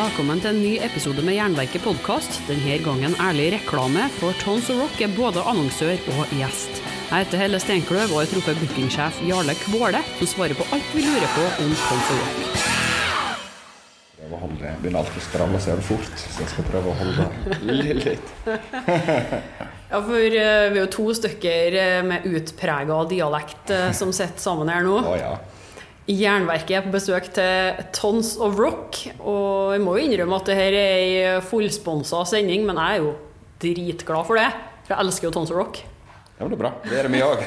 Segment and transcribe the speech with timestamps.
[0.00, 2.38] Velkommen til en ny episode med Jernverket podkast.
[2.48, 6.78] Denne gangen ærlig reklame, for Tons of Rock er både annonsør og gjest.
[7.10, 11.04] Jeg heter Helle Steinkløv og har truffet bookingsjef Jarle Kvåle, som svarer på alt vi
[11.04, 12.64] lurer på om Tons of Rock.
[14.22, 17.28] Prøve å holde begynner alltid å stramme seg fort, så jeg skal prøve å holde
[17.82, 18.18] litt.
[19.90, 24.38] Ja, for eh, vi er jo to stykker eh, med utprega dialekt eh, som sitter
[24.38, 25.00] sammen her nå.
[25.02, 25.32] Å ja.
[26.10, 30.56] Jernverket er på besøk til Tons of Rock, og jeg må jo innrømme at det
[30.58, 33.12] her er ei fullsponsa sending, men jeg er jo
[33.62, 34.48] dritglad for det.
[34.86, 35.82] For jeg elsker jo Tons of Rock.
[36.40, 36.72] Ja, men det er bra.
[36.82, 37.42] Det er det vi òg.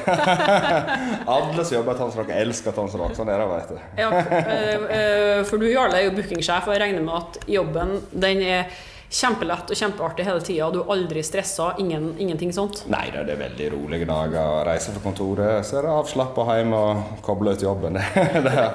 [1.34, 3.16] Alle som jobber i Tons Rock, elsker Tons Rock.
[3.18, 3.78] Sånn er det, vet du.
[3.98, 7.96] Ja, eh, eh, for du Jarle er jo bookingsjef, og jeg regner med at jobben
[8.12, 8.76] den er
[9.10, 10.70] kjempelett og kjempeartig hele tida.
[10.72, 12.84] Du er aldri stressa, ingen, ingenting sånt.
[12.92, 14.64] Nei det er veldig rolige dager.
[14.68, 17.98] Reise fra kontoret, så er det avslappa hjemme og koble ut jobben.
[18.48, 18.68] det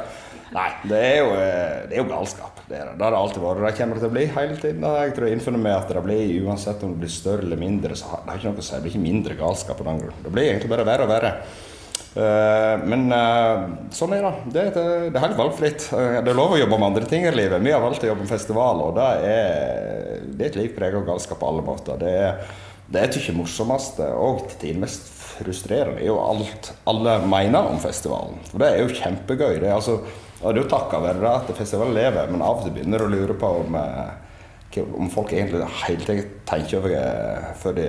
[0.55, 2.61] nei, det er, jo, eh, det er jo galskap.
[2.67, 3.63] Det, er det har det alltid vært.
[3.65, 4.91] Det kommer det til å bli hele tiden.
[5.03, 7.97] Jeg tror jeg innfunnet med at det blir, uansett om det blir større eller mindre,
[7.97, 8.75] så har det ikke noe å si.
[8.75, 10.21] Det blir ikke mindre galskap på den grunn.
[10.25, 11.33] Det blir egentlig bare verre og verre.
[12.15, 14.31] Eh, men eh, sånn er det.
[14.53, 15.85] Det, det, det er helt valgfritt.
[15.93, 17.61] Eh, det er lov å jobbe med andre ting i livet.
[17.61, 20.99] Vi har valgt å jobbe med festival, og det er, det er et liv preget
[21.01, 21.99] av galskap på alle måter.
[22.01, 22.55] Det er,
[22.89, 27.77] det jeg ikke morsomste og til tider mest frustrerende er jo alt alle mener om
[27.79, 28.41] festivalen.
[28.49, 29.59] For det er jo kjempegøy.
[29.61, 29.99] Det er, altså,
[30.39, 33.13] det er jo takket være at festivalen lever, men av og til begynner du å
[33.13, 33.77] lure på om,
[34.97, 37.87] om folk egentlig hele tiden tenker over det før de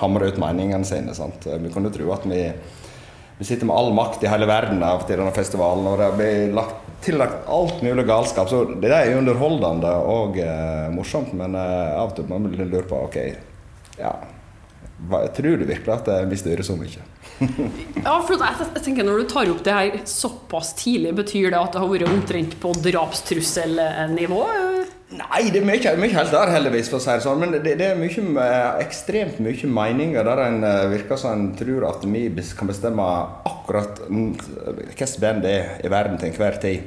[0.00, 1.12] hamrer ut meningene sine.
[1.18, 1.50] Sant?
[1.50, 2.44] Vi kunne tro at vi
[3.40, 6.50] vi sitter med all makt i hele verden av til denne festivalen, og det blir
[6.52, 8.50] lagt, tillagt alt mulig galskap.
[8.52, 12.98] Så det er underholdende og eh, morsomt, men eh, av og til man lurt på
[13.06, 13.16] OK,
[13.96, 14.12] ja
[15.08, 17.00] hva, Tror du virkelig at vi styrer så mye?
[18.04, 21.72] ja, for jeg, tenker Når du tar opp det her såpass tidlig, betyr det at
[21.72, 24.42] det har vært omtrent på drapstrusselnivå?
[25.10, 27.40] Nei, det er mye, mye helt der, heldigvis, for å si det sånn.
[27.42, 28.46] Men det, det er mye,
[28.84, 33.06] ekstremt mye meninger der en virker som en tror at vi kan bestemme
[33.50, 36.86] akkurat hvilket band det er i verden til enhver tid.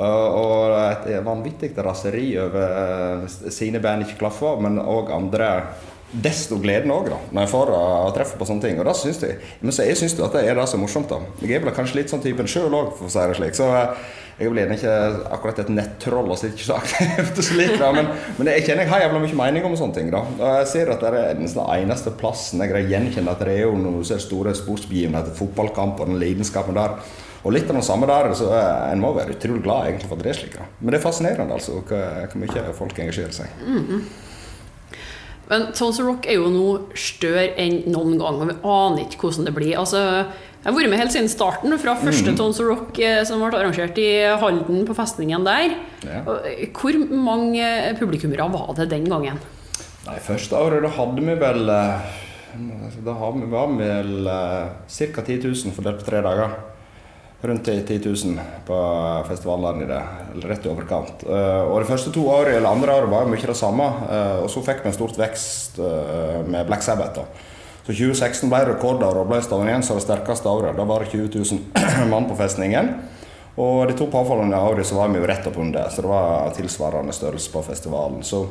[0.00, 5.50] Og et vanvittig raseri over sine band ikke klaffer, men òg andre
[6.10, 7.82] desto gleden òg, når jeg får å
[8.14, 8.80] treffe på sånne ting.
[8.80, 11.12] Og da synes jeg, men så jeg syns at det er det som er morsomt.
[11.12, 11.20] da.
[11.42, 13.58] Jeg er vel kanskje litt sånn typen sjøl òg, for å si det slik.
[13.58, 13.68] Så
[14.40, 14.92] jeg blir ikke
[15.34, 17.90] akkurat et nettroll og sitter ikke så aktivt slik, da.
[17.92, 18.06] Men,
[18.38, 20.08] men jeg kjenner jeg har jævla mye mening om sånne ting.
[20.14, 20.22] da.
[20.38, 23.66] Og jeg ser at det er den eneste plassen jeg greier gjenkjenne at det er
[23.66, 26.96] jo noen store sportsbegivenheter, fotballkamp og den lidenskapen der.
[27.40, 30.24] Og litt av det samme der, så En må være utrolig glad egentlig for at
[30.24, 30.56] det er slik.
[30.56, 30.66] da.
[30.80, 33.46] Men det er fascinerende altså, hvor mye folk engasjerer seg.
[33.66, 34.02] -hmm.
[35.50, 39.48] Men Tons Rock er jo nå større enn noen gang, og vi aner ikke hvordan
[39.48, 39.78] det blir.
[39.80, 40.24] Altså,
[40.60, 42.38] jeg har vært med helt siden starten, fra første mm.
[42.38, 44.10] Tons of Rock eh, som ble arrangert i
[44.42, 45.76] Halden, på festningen der.
[46.04, 46.20] Ja.
[46.50, 47.64] Eh, hvor mange
[48.00, 49.40] publikummere var det den gangen?
[50.06, 52.18] Nei, Første året da hadde vi vel eh,
[53.04, 55.24] Da var vi vel ca.
[55.24, 56.58] 10 000 fordelt på tre dager
[57.40, 58.78] rundt 10 000 på
[59.28, 60.00] festivalen i det,
[60.34, 61.24] eller rett i overkant.
[61.24, 63.86] Eh, og De første to årene, eller andre året var jo mye det samme.
[64.10, 67.16] Eh, og så fikk vi en stort vekst eh, med Black Sabbath.
[67.16, 67.24] da.
[67.86, 70.76] Så 2016 ble rekordår og ble som det sterkeste året.
[70.76, 72.92] Da var det 20 000 mann på festningen.
[73.60, 77.12] Og de to påfølgende årene så var vi jo rett oppunder, så det var tilsvarende
[77.12, 78.22] størrelse på festivalen.
[78.24, 78.46] Så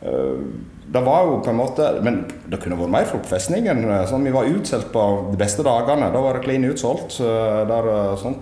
[0.00, 0.38] Eh,
[0.86, 3.82] det var jo på en måte Men det kunne vært mer folk på festningen.
[3.82, 6.12] Eh, sånn, vi var utsolgt på de beste dagene.
[6.14, 7.18] Da var det klin utsolgt.
[7.20, 7.90] Eh, der.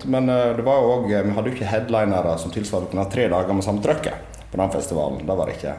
[0.05, 3.83] Men det var også, vi hadde jo ikke headlinere som tilsvarte tre dager med samme
[3.83, 5.25] trøkket på den festivalen.
[5.25, 5.77] Det var det ikke.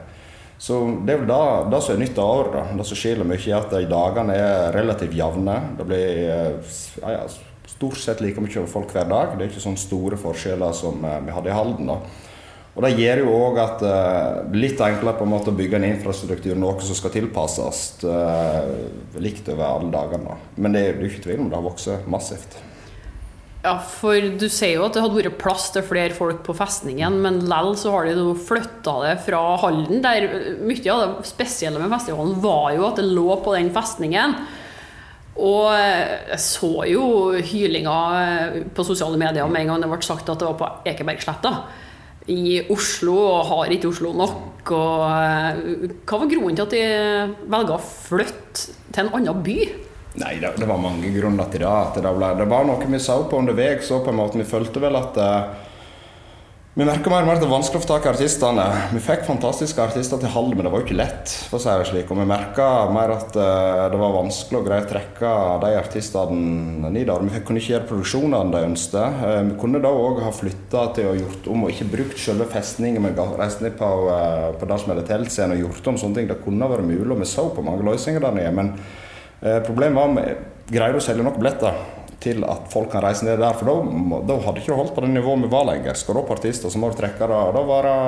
[0.58, 2.54] Så det er vel det, det som er nytt av året.
[2.56, 2.78] Da.
[2.80, 5.58] Det som skiller mye, er at dagene er relativt jevne.
[5.78, 7.26] Det blir ja, ja,
[7.70, 9.36] stort sett like mye folk hver dag.
[9.36, 11.92] Det er ikke sånne store forskjeller som vi hadde i Halden.
[11.92, 12.00] da.
[12.78, 15.80] Og Det gjør jo òg at det uh, litt enklere på en måte å bygge
[15.80, 18.69] en infrastruktur, noe som skal tilpasses uh,
[19.19, 20.36] likt over alle dagene.
[20.54, 22.54] Men det er jo ikke tvil om det har vokst massivt.
[23.58, 27.16] Ja, for du sier jo at det hadde vært plass til flere folk på festningen,
[27.24, 30.28] men lell så har de flytta det fra Halden, der
[30.62, 34.37] mye av det spesielle med festivalen var jo at det lå på den festningen.
[35.38, 37.02] Og jeg så jo
[37.34, 37.99] hylinga
[38.75, 41.52] på sosiale medier med en gang det ble sagt at det var på Ekebergsletta
[42.28, 44.70] i Oslo, og har ikke Oslo nok?
[44.76, 49.88] Og, eh, hva var grunnen til at de velga å flytte til en annen by?
[50.19, 52.03] Nei, det, det, var mange grunner til det.
[52.03, 53.91] det, ble, det var noe vi så på underveis.
[54.35, 55.67] Vi følte vel at uh,
[56.79, 58.65] Vi merka mer og mer at det er vanskelig å få tak i artistene.
[58.94, 61.35] Vi fikk fantastiske artister til halv, men det var jo ikke lett.
[61.50, 62.11] for å si det slik.
[62.11, 65.32] Og vi merka mer at uh, det var vanskelig å greie å trekke
[65.65, 67.31] de artistene nedover.
[67.31, 69.19] Vi kunne ikke gjøre produksjonene de ønsket.
[69.23, 72.50] Uh, vi kunne da òg ha flytta til å gjort om og ikke brukt selve
[72.50, 73.93] festningen, men reist ned på,
[74.59, 76.32] på det som heter teltscenen og gjort om sånne ting.
[76.32, 78.73] Det kunne vært mulig, og vi så på mange løsninger der nede.
[79.40, 81.79] Men problemet var at vi greide å selge nok billetter
[82.23, 83.56] til at folk kan reise ned der.
[83.56, 85.99] For da, hadde ikke holdt på det nivået vi var lenger.
[85.99, 87.43] Skal du opp artister, så må du trekke det.
[87.55, 87.99] Da var det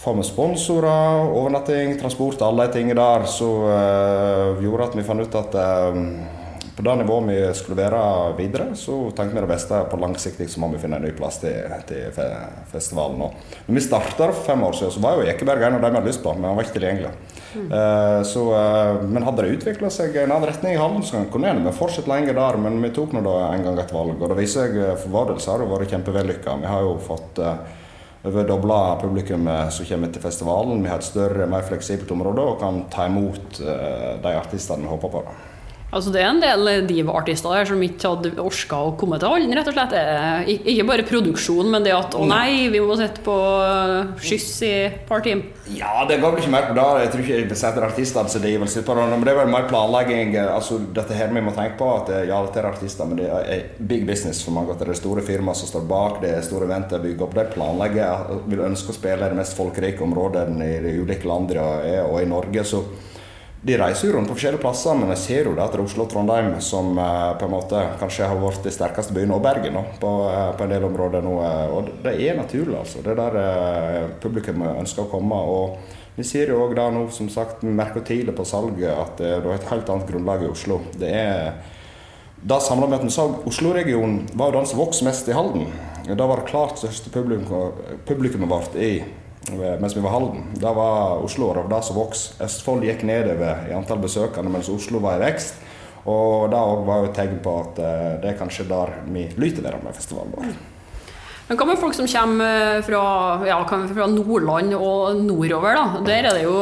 [0.00, 5.20] få med sponsorer, overnatting, transport, alle de tingene der, som uh, gjorde at vi fant
[5.20, 5.98] ut at uh,
[6.80, 8.02] på det nivået vi skulle være
[8.38, 11.40] videre, så tenkte vi det beste på langsiktig så må vi finne en ny plass
[11.42, 12.08] til, til
[12.72, 13.26] festivalen.
[13.26, 15.92] Og når vi starta for fem år siden, så var jo Ekeberg en av dem
[15.92, 17.12] vi hadde lyst på, men han var ikke tilgjengelig.
[17.50, 21.52] Uh, så, uh, men hadde det utvikla seg en annen retning i Hallen, så kunne
[21.58, 22.58] vi fortsette lenger der.
[22.62, 25.14] Men vi tok nå da en gang et valg, og det viser seg eh, for
[25.14, 26.56] vår del så har det vært kjempevellykka.
[26.62, 27.54] Vi har jo fått uh,
[28.30, 30.82] over dobla publikum som kommer til festivalen.
[30.84, 35.14] Vi har et større, mer fleksibelt område og kan ta imot de artistene vi håper
[35.14, 35.22] på.
[35.24, 35.49] Da.
[35.90, 39.54] Altså Det er en del diva-artister der som ikke hadde orka å komme til hallen,
[39.58, 39.94] rett og slett.
[40.70, 43.34] Ikke bare produksjon, men det at 'å nei, vi må sitte på
[44.22, 45.50] skyss i et par timer'.
[45.74, 46.86] Ja, det går vel ikke mer på det.
[47.02, 49.08] Jeg tror ikke jeg besetter artistene som de vil sitte på det.
[49.10, 50.36] Men det er vel mer planlegging.
[50.36, 53.62] altså Dette her vi må tenke på, at ja, dette er artister, men det er
[53.78, 54.70] big business for mange.
[54.70, 57.34] At det er store firmaer som står bak, det er store eventer bygger opp.
[57.34, 62.04] De planlegger, vil ønske å spille i det mest folkerike området i de ulike landene
[62.06, 62.64] og i Norge.
[62.64, 62.84] så
[63.62, 65.84] de reiser jo rundt på forskjellige plasser, men jeg ser jo det at det er
[65.84, 69.44] Oslo og Trondheim som eh, på en måte kanskje har vært de sterkeste byene, og
[69.44, 71.34] Bergen nå, på, eh, på, en del områder nå.
[71.44, 73.04] Eh, og det er naturlig, altså.
[73.04, 75.36] Det er der publikum ønsker å komme.
[75.36, 79.20] og vi ser jo òg da nå, som sagt, vi merker tidlig på salget at
[79.20, 80.80] det er et helt annet grunnlag i Oslo.
[80.98, 81.52] Det er
[82.40, 85.68] da samla med at vi så Oslo-regionen var jo den som vokste mest i Halden.
[86.08, 89.02] Da var det klart største publikummet publikum vårt i
[89.48, 90.44] mens vi var Halden.
[90.60, 92.36] Da var Oslo og det som vokste.
[92.44, 95.62] Østfold gikk nedover i antall besøkende, mens Oslo var i vekst.
[96.08, 99.64] Og det var jo et tegn på at eh, det er kanskje der vi lyter
[99.66, 100.52] der med festivalen vår.
[101.50, 103.02] Men hva med folk som kommer fra,
[103.48, 105.74] ja, fra Nordland og nordover?
[105.74, 106.02] da?
[106.06, 106.60] Der er det jo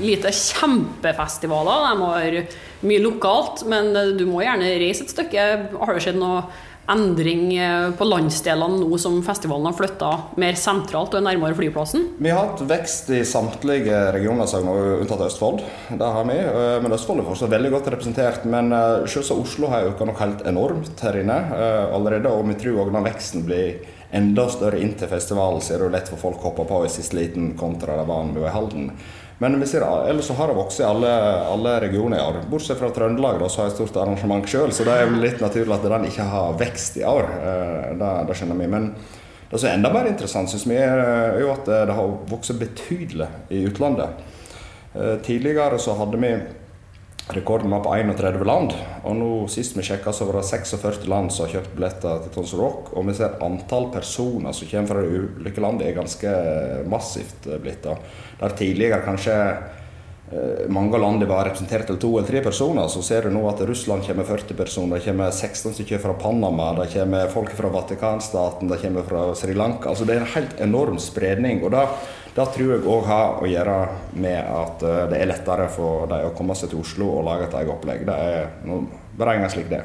[0.00, 1.90] lite kjempefestivaler.
[1.92, 2.56] De har
[2.88, 5.44] mye lokalt, men du må gjerne reise et stykke.
[5.76, 6.40] Har det skjedd noe
[6.90, 12.08] endring eh, på landsdelene nå som festivalen har flytta mer sentralt og er nærmere flyplassen?
[12.18, 14.50] Vi har hatt vekst i samtlige regioner,
[14.98, 15.62] unntatt Østfold.
[15.90, 16.38] Det har vi.
[16.42, 18.46] Eh, men Østfold er fortsatt veldig godt representert.
[18.50, 21.38] Men eh, selvsagt Oslo har økt nok helt enormt her inne
[21.92, 22.30] allerede.
[22.30, 23.82] Og vi tror òg når veksten blir
[24.12, 26.92] enda større inn til festivalen, så er det lett for folk å hoppe på i
[26.92, 28.90] siste liten kontra det var i Halden.
[29.42, 31.10] Men vi ser, ellers så har det vokst i alle,
[31.50, 32.36] alle regioner i år.
[32.50, 35.42] Bortsett fra Trøndelag, da, så har jeg et stort arrangement sjøl, så det er litt
[35.42, 37.26] naturlig at den ikke har vekst i år.
[37.40, 38.68] Eh, det, det skjønner vi.
[38.70, 38.86] Men
[39.50, 43.26] det som er enda mer interessant, syns vi, er jo at det har vokst betydelig
[43.50, 44.22] i utlandet.
[44.94, 46.32] Eh, tidligere så hadde vi
[47.28, 48.72] Rekorden var på 31 land.
[49.04, 52.34] og nå Sist vi sjekka, så var det 46 land som har kjøpt billetter til
[52.34, 52.90] Tons Rock.
[52.96, 56.32] Og vi ser antall personer som kommer fra de ulike landene er ganske
[56.90, 57.84] massivt blitt.
[57.84, 57.94] da.
[58.40, 63.04] Der tidligere kanskje eh, mange av landene var representert til to eller tre personer, så
[63.06, 66.90] ser du nå at Russland kommer 40 personer, det kommer 16 stykker fra Panama, det
[66.96, 69.90] kommer folk fra Vatikanstaten, det kommer fra Sri Lanka.
[69.90, 71.62] altså Det er en helt enorm spredning.
[71.62, 71.86] og da
[72.32, 73.78] det tror jeg òg har å gjøre
[74.16, 77.48] med at eh, det er lettere for dem å komme seg til Oslo og lage
[77.48, 78.06] et eget opplegg.
[78.08, 78.86] Det er noe
[79.18, 79.82] beregnet slik det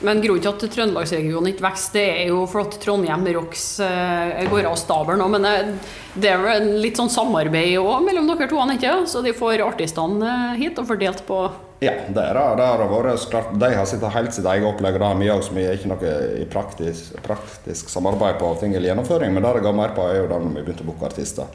[0.00, 4.40] Men grunnen til at Trøndelagsregionen ikke vokser, det er jo for at Trondheim Rocks eh,
[4.48, 5.28] går av stabelen nå.
[5.36, 8.96] Men eh, det er vel litt sånn samarbeid òg mellom dere to, ikke?
[9.12, 11.44] så de får artistene hit og fordelt på
[11.80, 12.66] ja, det er det.
[12.66, 15.74] har vært klart, De har sittet helt sitt eget opplegg, det har vi som er
[15.76, 19.34] ikke noe i praktisk, praktisk, samarbeid på ting eller gjennomføring.
[19.34, 21.50] Men det det går mer på, er jo da vi begynte å booke artister.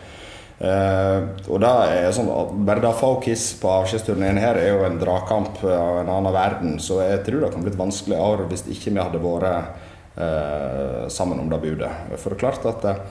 [0.61, 4.75] Eh, og det er sånn at Bare det å få Kiss på avskjedsturneen her er
[4.75, 6.77] jo en dragkamp av en annen verden.
[6.77, 9.49] Så jeg tror det kan bli et vanskelig år hvis ikke vi hadde vært
[10.21, 11.89] eh, sammen om det budet.
[12.13, 13.01] For det er klart at eh,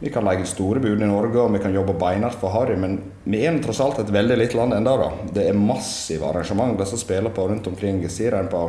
[0.00, 2.96] vi kan legge store bud i Norge og vi kan jobbe beinhardt for Harry, men
[3.28, 5.10] vi er tross alt et veldig lite land ennå.
[5.34, 8.00] Det er massive arrangement disse spiller på rundt omkring.
[8.08, 8.62] Sier en på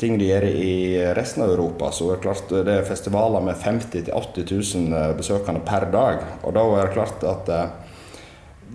[0.00, 0.74] ting de gjør i
[1.16, 4.52] resten av Europa, så er det klart det er festivaler med 50 000-80
[4.88, 6.20] 000 besøkende per dag.
[6.42, 7.94] Og da er det klart at eh,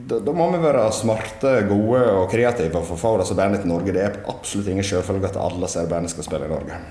[0.09, 3.73] da, da, må vi være smarte, gode og kreative for å få disse bandene til
[3.73, 3.93] Norge.
[3.93, 6.81] Det er absolutt ingen selvfølge at alle ser bandene skal spille i Norge.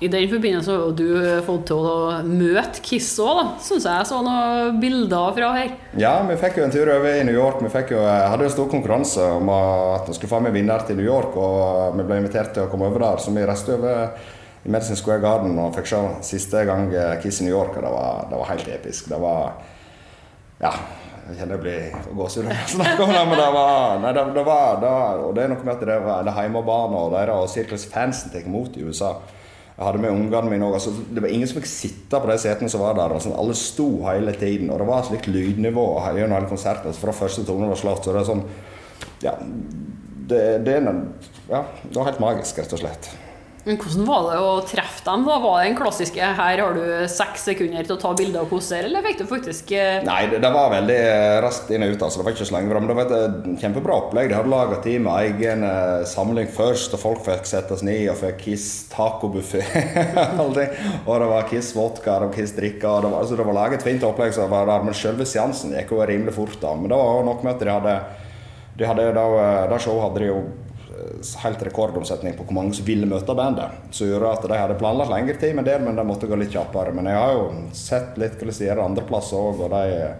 [0.00, 1.08] I den forbindelse har du
[1.44, 3.58] fått til å møte Kiss òg.
[3.60, 5.74] Syns jeg så noen bilder fra her.
[6.00, 7.60] Ja, vi fikk jo en tur over i New York.
[7.60, 11.04] Vi jo, hadde en stor konkurranse om at vi skulle få med vinner til New
[11.04, 13.20] York, og vi ble invitert til å komme over der.
[13.20, 14.14] Så vi reiste over
[14.64, 17.84] i Medicine Square Garden og fikk se siste gang eh, Kiss i New York, og
[17.84, 19.10] det var, det var helt episk.
[19.12, 19.52] Det var
[20.64, 20.72] Ja.
[21.30, 24.24] Jeg kjenner jeg blir gåsehud når jeg snakker om det, men det var, nei, det,
[24.34, 24.94] det var, det
[25.26, 28.48] Og det er noe med at det det hjemmebane og deres og Circles fansen tar
[28.48, 29.12] imot i USA.
[29.80, 30.74] Jeg hadde med ungene mine òg.
[30.76, 33.14] Altså, det var ingen som fikk sitte på de setene som var der.
[33.16, 34.68] Altså, alle sto hele tiden.
[34.68, 36.90] Og det var slikt lydnivå gjennom hele konserten.
[36.90, 38.04] Altså, fra første tone var slått.
[38.04, 38.44] Så det er sånn
[39.24, 39.32] Ja.
[40.30, 40.98] Det, det, er,
[41.48, 43.08] ja, det var helt magisk, rett og slett.
[43.66, 45.26] Men hvordan var det å treffe dem?
[45.28, 45.34] da?
[45.42, 48.88] Var det den klassiske 'her har du seks sekunder til å ta bilde og posere',
[48.88, 50.00] eller fikk du faktisk eh...
[50.06, 51.00] Nei, det, det, var veldig
[51.44, 52.04] raskt inn og ut.
[52.06, 52.80] altså Det var ikke så lenge.
[52.80, 54.30] Men det var et kjempebra opplegg.
[54.30, 58.08] De hadde laga tid med egen eh, samling først, og folk fikk sette seg ned
[58.14, 59.60] og fikk Kiss tacobuffé.
[60.40, 60.70] og det
[61.04, 62.88] var Kiss vodka og Kiss drikke.
[62.88, 65.28] Og det var, altså, det var laget et fint opplegg, så var der, men selve
[65.28, 66.56] seansen gikk jo rimelig fort.
[66.64, 68.00] da Men det var nok med at de hadde,
[68.80, 69.28] de hadde da,
[69.68, 70.42] da showet hadde de jo
[71.42, 73.78] helt rekordomsetning på hvor mange som ville møte bandet.
[73.94, 76.52] Som gjorde at de hadde planlagt lengre tid med det, men de måtte gå litt
[76.54, 76.94] kjappere.
[76.96, 80.12] Men jeg har jo sett litt hva de sier andreplasser òg, og de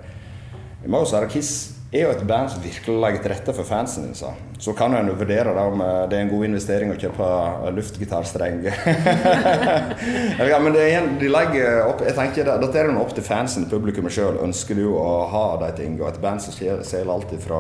[0.81, 3.53] Vi må jo si at Kiss er jo et band som virkelig legger til rette
[3.53, 4.15] for fansen din.
[4.63, 7.27] Så kan en vurdere da, om det er en god investering å kjøpe
[7.75, 8.63] luftgitarstreng.
[10.53, 13.27] ja, men det er en, de legger opp Jeg tenker Dette er noe opp til
[13.27, 14.39] fansen, publikummet sjøl.
[14.47, 16.05] Ønsker du å ha de tingene?
[16.05, 17.59] Og et band som selger alt ifra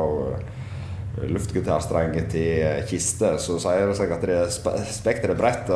[1.29, 4.51] luftgitarstrenger til kiste, så sier det seg at det er
[4.89, 5.73] spekteret er bredt.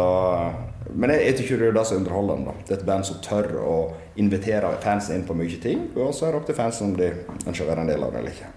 [0.95, 2.57] Men jeg, jeg tror det er det som er underholdende.
[2.65, 3.79] Det er et band som tør å
[4.21, 7.11] invitere fansen inn på mye ting, og så er det opp til fansen om de
[7.45, 8.53] ønsker å være en del av det eller ikke.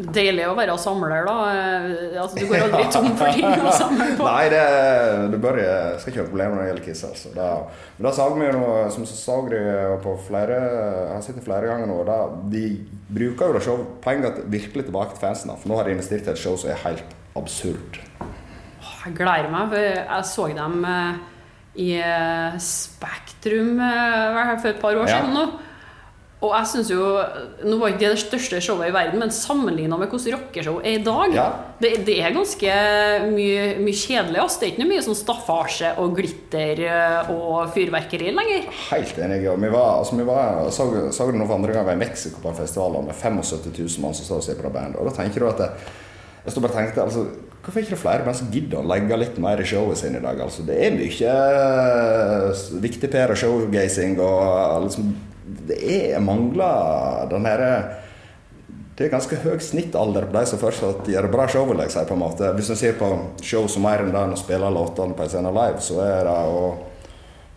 [0.00, 1.34] Deilig å være samler, da.
[1.52, 4.26] Eh, altså, du går aldri tom for ting å samle på.
[4.30, 4.62] Nei, det,
[5.32, 5.58] du bør,
[6.00, 7.02] skal ikke ha problemer når det gjelder Kiss.
[7.10, 7.32] Altså.
[7.34, 7.48] Da,
[7.98, 9.06] men da sa vi jo noe som
[9.50, 9.62] de
[10.04, 10.58] på flere
[11.10, 11.98] har sett det flere ganger nå.
[12.08, 12.18] Da,
[12.52, 12.64] de
[13.10, 15.52] bruker jo det showpenga virkelig tilbake til fansen.
[15.60, 18.00] For nå har de investert i et show som er helt absurd.
[19.00, 21.24] Jeg gleder meg, for jeg så dem eh,
[21.80, 25.50] i eh, Spektrum for et par år siden nå.
[26.40, 27.04] Og jeg synes jo,
[27.68, 30.96] Nå var ikke det det største showet i verden, men sammenligna med hvordan rockeshow er
[30.96, 31.46] i dag ja.
[31.82, 32.76] det, det, er ganske
[33.28, 34.40] mye, mye kjedelig.
[34.40, 34.56] Ass.
[34.60, 38.70] Det er ikke mye sånn staffasje og glitter eh, og fyrverkeri lenger.
[38.88, 39.42] Helt enig.
[39.52, 42.40] Og vi var, altså, vi var, så, så det nå for andre gang i Mexico
[42.40, 45.00] på en festival med 75 000 mann som står og ser på det bandet.
[45.00, 45.70] Og da tenker du at det,
[46.40, 47.28] jeg stod bare tenkte, altså,
[47.60, 50.22] Hvorfor ikke det flere band som gidder å legge litt mer i showet sitt i
[50.24, 50.38] dag?
[50.40, 55.10] Altså, det er mye uh, viktig Per og showgazing og liksom
[55.68, 57.72] det er mangler den herre
[59.00, 61.64] det er ganske høy snittalder på de som fortsatt gjør bra show.
[61.70, 62.50] vil jeg si på en måte.
[62.52, 63.06] Hvis en ser på
[63.40, 66.28] show som mer enn det enn å spille låtene på en scene live, så er
[66.28, 66.66] det å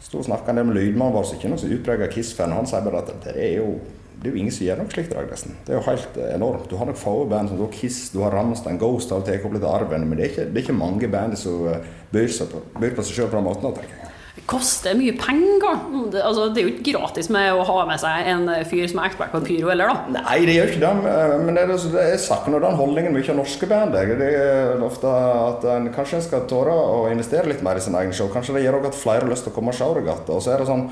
[0.06, 2.56] stå og snakke med lydmannen vår som ikke er noen som utprega Kiss-fan.
[2.56, 3.74] Han sier bare at det er jo
[4.14, 5.58] det er jo ingen som gjør noe slikt i dag, nesten.
[5.68, 6.70] Det er jo helt enormt.
[6.72, 9.68] Du har nok få band som Kiss, du har Ramstein, Ghost, har tatt opp litt
[9.68, 11.68] arven, men det er ikke, det er ikke mange band som
[12.14, 13.76] byr, seg på, byr på seg sjøl på den måten.
[13.76, 14.03] tenker jeg.
[14.44, 15.78] Det koster mye penger.
[16.12, 19.00] Det, altså, det er jo ikke gratis med å ha med seg en fyr som
[19.00, 20.18] er ekspert på pyro, eller da?
[20.18, 21.14] Nei, det gjør ikke det.
[21.46, 23.96] Men det, er, det er savner den holdningen mye av norske band.
[23.96, 28.28] Det er ofte at en, skal tåre å investere litt mer i sin egen show.
[28.34, 30.18] Kanskje det gjør også at flere har lyst til å komme og se det.
[30.28, 30.90] Og så er det sånn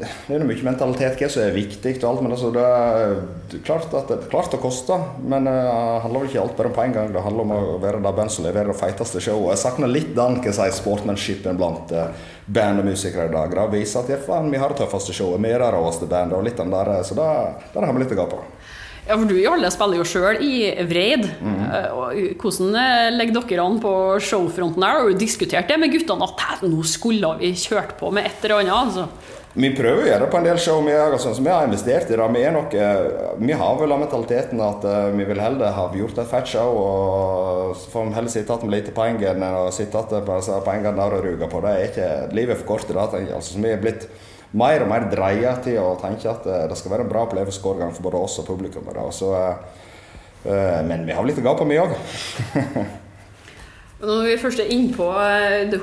[0.00, 3.92] det er mye mentalitet hva som er viktig, og alt, men altså, det er klart
[3.92, 5.02] at det klart det koster.
[5.20, 5.56] Men det
[6.04, 7.10] handler vel ikke alt bare om på en gang.
[7.12, 9.52] Det handler om å være det band som leverer det feiteste showet.
[9.52, 12.08] Jeg savner litt den hva si, sportsmanshipen blant uh,
[12.46, 13.52] band og musikere i dag.
[13.52, 16.48] Det viser at faen, vi har det tøffeste showet, vi er det råeste bandet, og
[16.48, 17.28] litt den der, så det,
[17.74, 18.42] der har vi litt å gå på.
[19.02, 20.56] Ja, for du Jarle spiller jo sjøl i
[20.86, 21.24] Vreid.
[21.42, 21.62] Mm.
[22.38, 25.00] Hvordan eh, legger dere an på showfronten her?
[25.00, 28.62] Har du diskutert det med guttene at nå skulle vi kjørt på med et eller
[28.62, 28.76] annet?
[28.78, 29.40] Altså?
[29.52, 30.78] Vi prøver å gjøre det på en del show.
[30.80, 32.28] Vi, altså, vi har investert i det.
[32.32, 36.22] Vi, er nok, eh, vi har vel mentaliteten at uh, vi vil heller ha gjort
[36.22, 36.78] et fett show.
[36.80, 40.64] Og så får vi heller sitte igjen med lite poeng enn å sitte igjen med
[40.64, 41.60] pengene der og ruge på.
[41.66, 43.22] Det er ikke, livet er for kort til det.
[43.36, 44.08] Altså, vi er blitt
[44.56, 47.92] mer og mer dreia til å tenke at uh, det skal være en bra opplevelsesårgang
[47.92, 48.88] for både oss og publikum.
[49.12, 49.36] Så,
[50.88, 51.92] men vi har litt å gå på, vi òg.
[54.02, 55.12] Når vi først er innpå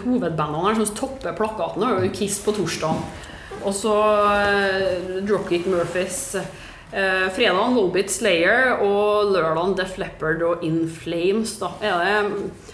[0.01, 2.97] hovedbandene her som topper plakaten, har du Kiss på torsdag.
[3.63, 6.35] Og så uh, Dropkick Murphys.
[6.89, 11.57] Uh, fredagen Volbit Slayer og lørdagen Def Leppard og In Flames.
[11.61, 11.73] Da.
[11.85, 12.69] Er det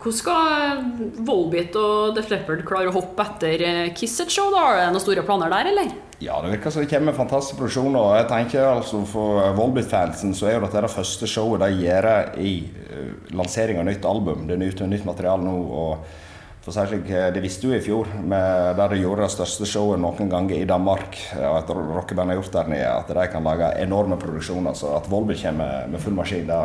[0.00, 0.84] hvordan skal
[1.26, 3.60] Volbit og Def Leppard klare å hoppe etter
[3.92, 4.48] Kisset Kiss et show?
[4.54, 4.62] da?
[4.70, 5.90] Er det noen store planer der, eller?
[6.20, 7.98] Ja, det virker som det kommer fantastiske produksjoner.
[8.00, 12.08] og jeg tenker altså For Volbit-fansen så er jo dette det første showet de gjør
[12.40, 14.46] i uh, lansering av nytt album.
[14.48, 15.56] Det er nytt, nytt materiale nå.
[15.84, 16.18] og
[16.64, 20.00] for særlig, eh, Det visste jo i fjor, med, der de gjorde det største showet
[20.00, 23.82] noen ganger i Danmark, og et rockeband har gjort der nede, at de kan lage
[23.82, 24.74] enorme produksjoner.
[24.74, 26.60] Så at Volby kommer med full maskin, det,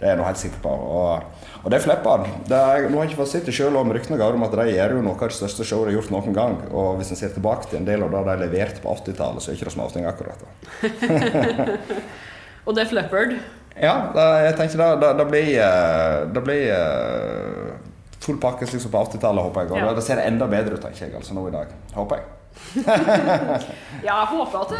[0.00, 0.68] det er jeg nå helt sikker på.
[0.68, 1.22] Og,
[1.62, 2.26] og det er han.
[2.48, 4.96] Nå har jeg ikke fått sett det sjøl, men ryktene går om at de gjør
[4.96, 6.56] jo noe av det største showet de har gjort noen gang.
[6.72, 9.50] Og hvis en ser tilbake til en del av det de leverte på 80-tallet, så
[9.50, 10.40] er ikke det småting akkurat.
[12.66, 13.34] Og er flipper
[13.76, 17.83] Ja, det, jeg tenker det, det, det blir, eh, det blir eh,
[18.24, 19.74] full pakke slik som på 80-tallet, håper jeg.
[19.74, 19.92] Og Ja.
[19.96, 21.74] det ser enda bedre ut, tenker jeg, altså nå i dag.
[21.96, 22.30] Håper jeg.
[24.04, 24.74] Ja, jeg håper at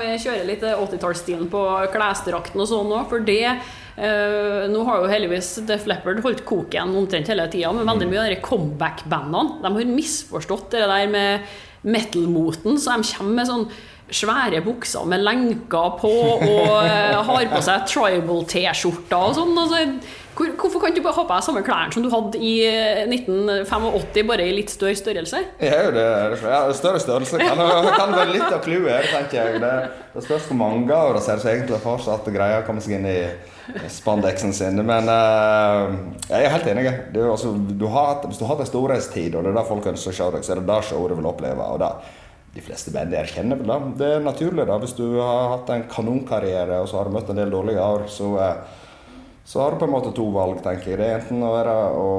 [0.00, 1.60] de kjører litt 80-tallsstilen på
[1.92, 6.94] klesdrakten og sånn òg, for det eh, Nå har jo heldigvis Def Leppard holdt koken
[6.98, 11.46] omtrent hele tida, men veldig mye av de comeback-bandene De har misforstått det der med
[11.86, 13.68] metal-moten, så de kommer med sånn
[14.10, 19.54] svære bukser med lenker på og eh, har på seg tribal-T-skjorter og sånn.
[19.62, 19.84] Altså,
[20.40, 23.02] hvor, hvorfor kan du bare ha på deg samme klærne som du hadde i eh,
[23.04, 25.42] 1985, bare i litt større størrelse?
[25.60, 26.04] Er det,
[26.40, 27.60] ja, større størrelse kan,
[28.00, 29.60] kan være litt av clouet her, tenker jeg.
[29.62, 29.74] Det,
[30.14, 33.08] det spørs hvor mange av det ser så egentlig fortsatt greier å komme seg inn
[33.10, 33.18] i
[33.92, 34.80] spandexen sin.
[34.86, 35.92] Men uh,
[36.30, 36.88] jeg er helt enig.
[36.88, 39.92] Er, altså, du har, hvis du har hatt en storhetstid, og det er det folk
[39.92, 41.68] ønsker å se deg, så er det det showet du vil oppleve.
[41.68, 41.92] og det
[42.50, 43.78] de fleste band erkjenner vel det.
[44.00, 47.30] Det er naturlig da, hvis du har hatt en kanonkarriere og så har du møtt
[47.30, 48.80] en del dårlige år, så, eh,
[49.44, 50.98] så har du på en måte to valg, tenker jeg.
[51.00, 52.10] Det er enten å, være, å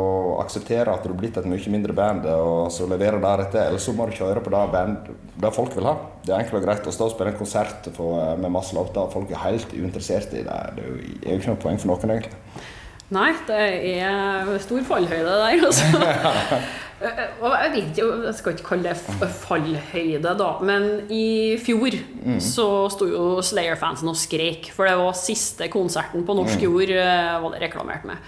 [0.41, 3.93] akseptere at du er blitt et mye mindre band og så levere deretter, eller så
[3.95, 5.11] må du kjøre på det, band,
[5.45, 5.95] det folk vil ha.
[6.25, 9.05] Det er enkelt og greit å stå og spille en konsert eh, med masse låter
[9.05, 10.59] og folk er helt uinteressert i det.
[10.77, 12.69] Det er jo ikke noe poeng for noen, egentlig.
[13.11, 13.59] Nei, det
[13.99, 15.83] er stor fallhøyde der, altså.
[17.41, 21.97] Og jeg vet jo, jeg skal ikke kalle det fallhøyde, da, men i fjor
[22.45, 27.33] så sto jo Slayer-fansen og skrek, for det var siste konserten på norsk jord eh,
[27.41, 28.21] var det reklamert med.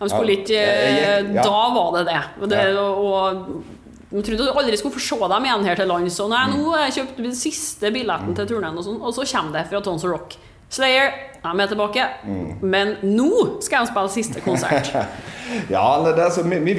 [0.00, 1.42] De skulle ikke ja.
[1.42, 2.20] Da var det det.
[2.54, 3.50] Det, og
[4.10, 6.16] de trodde du aldri skulle få se dem igjen her til lands.
[6.22, 9.26] Og nei, nå har jeg kjøpt den siste billetten til turneen, og sånn, og så
[9.34, 10.38] kommer det fra Tons Rock.
[10.70, 11.10] Slayer,
[11.42, 12.06] da er tilbake.
[12.62, 13.30] Men nå
[13.64, 14.94] skal han spille siste konsert.
[15.66, 16.74] Ja, det, altså, vi, vi,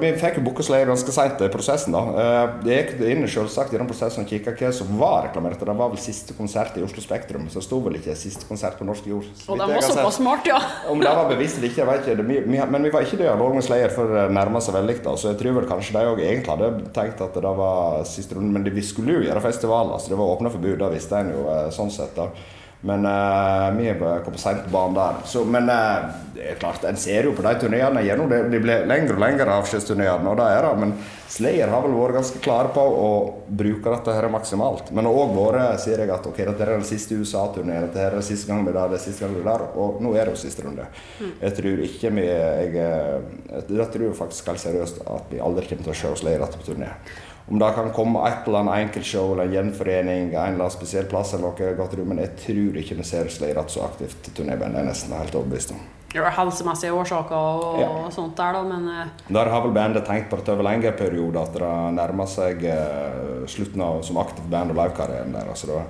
[0.00, 1.92] vi fikk jo booka Slayer ganske seint i prosessen.
[1.92, 2.00] da.
[2.16, 5.60] Jeg Det gikk inn selvsagt i den prosessen og kikka hva som var reklamert.
[5.60, 8.88] Det var vel siste konsert i Oslo Spektrum, så sto vel ikke siste konsert på
[8.88, 9.28] norsk jord.
[9.36, 10.62] så Og det var såpass smart, ja.
[10.94, 12.16] Om det var bevisst eller ikke, jeg vet ikke.
[12.22, 14.78] Det, vi, vi, men vi var ikke i dialog med Slayer før det nærma seg
[14.80, 14.98] veldig.
[15.04, 18.40] da, Så jeg tror vel kanskje de òg egentlig hadde tenkt at det var siste
[18.40, 18.54] runde.
[18.56, 21.34] Men vi skulle jo gjøre festival, altså det var åpna for bud, det visste en
[21.36, 22.16] jo eh, sånn sett.
[22.16, 22.30] da.
[22.86, 23.90] Men uh, vi
[24.24, 25.20] kom seint på banen der.
[25.26, 28.44] Så, men uh, det er klart, en ser jo på de turneene gjennom det.
[28.52, 30.72] De blir lengre og lengre avskjedsturneene, og det er det.
[30.84, 30.92] Men
[31.36, 33.10] Slayer har vel vært ganske klare på å
[33.48, 34.92] bruke dette her maksimalt.
[34.94, 38.26] Men òg vært, sier jeg at ok, dette er den siste USA-turneen, dette er den
[38.26, 40.36] siste gang vi er der, det siste gang vi er der, og nå er det
[40.36, 40.86] jo siste runde.
[41.42, 43.22] Jeg tror ikke vi jeg, jeg,
[43.66, 46.68] jeg, tror faktisk helt seriøst at vi aldri kommer til å se Slayer igjen på
[46.70, 46.92] turné.
[47.48, 51.04] Om det kan komme et eller annet enkeltshow eller en gjenforening en eller annen spesiell
[51.06, 54.74] plass, eller noe, godt rom, men jeg tror ikke vi ser igjen så aktivt turnéband.
[54.74, 55.84] Det er nesten helt overbevist om.
[56.12, 58.10] Det var helsemessige årsaker og Ja.
[58.10, 61.38] sånt der, da, men eh, Der har vel bandet tenkt på det over lengre periode,
[61.42, 65.48] at det nærmer seg eh, slutten av som aktivt band og livekarrieren der.
[65.50, 65.82] Altså det.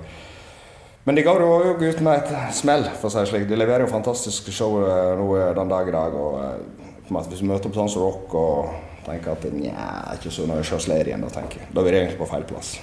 [1.05, 3.47] Men de går jo ut med et smell, for å si det slik.
[3.47, 6.13] De leverer jo fantastiske show eh, nå den dag i dag.
[6.13, 8.69] og Hvis vi møter opp sånn som rock og
[9.07, 11.69] tenker at nja, ikke så når jeg ser Slayer igjen, da tenker jeg.
[11.73, 12.77] Da er vi egentlig på feil plass.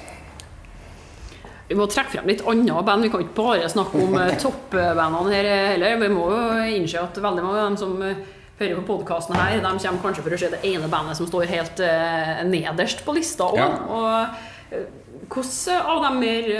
[1.69, 3.07] vi må trekke frem litt andre band.
[3.07, 6.01] Vi kan ikke bare snakke om eh, toppbandene her eh, heller.
[6.03, 6.41] Vi må jo
[6.79, 8.25] innse at veldig mange av dem som eh,
[8.61, 11.49] hører på podkasten her, de kommer kanskje for å se det ene bandet som står
[11.51, 11.81] helt
[12.47, 13.59] nederst på lista òg.
[13.59, 13.71] Ja.
[13.91, 16.53] Og hvordan av de mer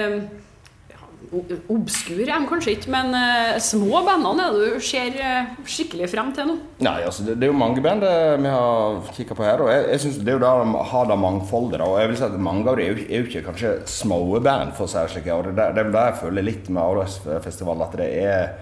[1.73, 6.33] obskure er de kanskje ikke, men uh, små bandene er du ser uh, skikkelig frem
[6.37, 6.57] til nå?
[6.85, 9.63] Nei, altså det, det er jo mange band eh, vi har kikka på her.
[9.65, 11.81] Og jeg, jeg synes det er jo der de har det mangfoldet.
[11.81, 14.21] da, Og jeg vil si at mange av dem er er jo ikke kanskje små
[14.45, 15.31] band, for å si det slik.
[15.35, 18.55] Og det, er vel det jeg føler litt med Aurosfestivalen, at det er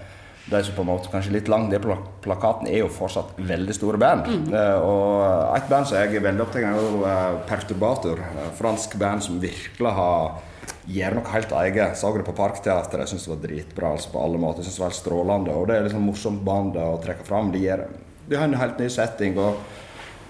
[0.51, 3.75] de som på en måte kanskje litt langt ned på plakaten, er jo fortsatt veldig
[3.75, 4.27] store band.
[4.53, 8.25] Eh, og et band som jeg er veldig opptatt av, er jo Perturbator.
[8.59, 10.41] fransk band som virkelig har
[10.85, 11.97] gjør noe helt eget.
[11.97, 13.05] Så det på Parkteatret.
[13.05, 14.61] Jeg syns det var dritbra altså på alle måter.
[14.61, 15.57] Jeg synes det var helt strålende.
[15.57, 17.51] Og det er liksom morsomt band å trekke fram.
[17.53, 17.85] De, gjør,
[18.29, 19.37] de har en helt ny setting.
[19.39, 19.59] Og,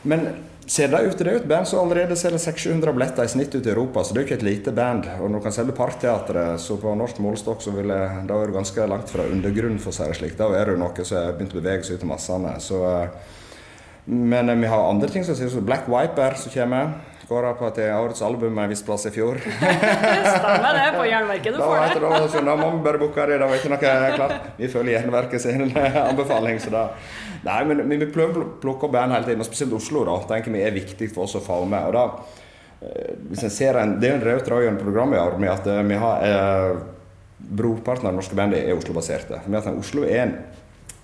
[0.10, 0.28] men
[0.66, 3.66] ser det ut, det er et band som allerede selger 600-700 billetter i snitt ut
[3.66, 5.08] i Europa, så det er jo ikke et lite band.
[5.20, 8.52] Og når du kan selge Parkteatret, så på norsk målestokk så vil jeg, da er
[8.52, 10.38] du ganske langt fra undergrunn, for å si det slik.
[10.40, 12.54] Da er det jo noe som har begynt å bevege seg ut i massene.
[12.64, 13.42] Så, eh,
[14.14, 16.96] men eh, vi har andre ting som sier som Black Viper som kommer.
[17.28, 19.38] Kåra på til årets album en viss plass i fjor.
[19.44, 22.44] Stemmer det, på Jernverket du Da, får det.
[22.46, 23.38] da, må vi bare booke det.
[23.40, 24.50] Det var ikke noe klart.
[24.58, 26.60] Vi følger Jernverket sin anbefaling.
[26.60, 26.88] Så da.
[27.46, 30.04] Nei, men vi prøver å plukke opp band hele tiden, og spesielt Oslo.
[30.08, 31.88] da, tenker vi er viktig for oss å få med.
[31.90, 35.24] og da eh, hvis en ser en, Det er en rød tråd gjennom programmet i
[35.24, 36.84] år med at eh, vi har eh,
[37.44, 39.42] Brorparten av norske bandet er Oslo-baserte.
[39.74, 40.38] Oslo er en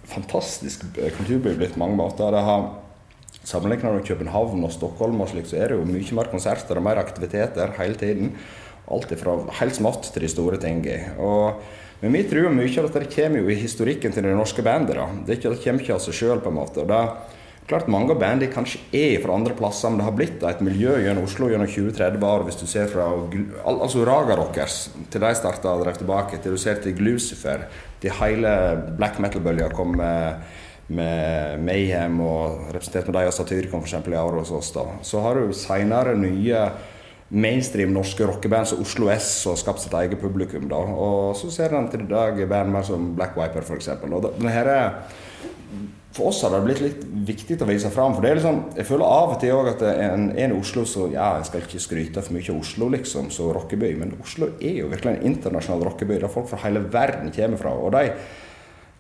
[0.10, 2.32] fantastisk eh, kulturby blitt på mange måter.
[2.36, 2.70] Det har
[3.48, 6.86] Sammenlignet med København og Stockholm, og slik, så er det jo mye mer konserter og
[6.86, 8.34] mer aktiviteter hele tiden.
[8.90, 11.14] Alt fra helt smått til de store tingene.
[11.22, 11.62] Og,
[12.02, 14.98] men vi tror mye av dette kommer jo i historikken til det norske bandet.
[14.98, 15.08] da.
[15.26, 16.42] Det, er det kommer ikke av seg sjøl.
[17.70, 20.96] Klart Mange av bandene kanskje er fra andre plasser, men det har blitt et miljø
[21.04, 22.46] gjennom Oslo gjennom 20-30 år.
[22.48, 24.78] Hvis du ser fra al- altså Raga Rockers,
[25.14, 27.68] til de starta og drev tilbake, til du ser til Glucifer,
[28.02, 28.56] til hele
[28.98, 30.42] black metal-bølga kom med,
[30.90, 34.72] med Mayhem og representert med de og Satyricon eksempel, i år hos oss.
[34.76, 34.86] da.
[35.06, 36.64] Så har du seinere nye
[37.30, 40.68] mainstream norske rockeband som Oslo S som har skapt sitt eget publikum.
[40.70, 40.78] da.
[40.78, 43.90] Og så ser en til i dag band mer som Black Viper f.eks.
[46.10, 48.16] For oss har det blitt litt viktig å vise fram.
[48.16, 50.84] For det er liksom, jeg føler av og til også at en, en i Oslo
[50.90, 54.50] så Ja, jeg skal ikke skryte for mye av Oslo, liksom, som rockeby, men Oslo
[54.58, 57.76] er jo virkelig en internasjonal rockeby der folk fra hele verden kommer fra.
[57.78, 58.10] Og de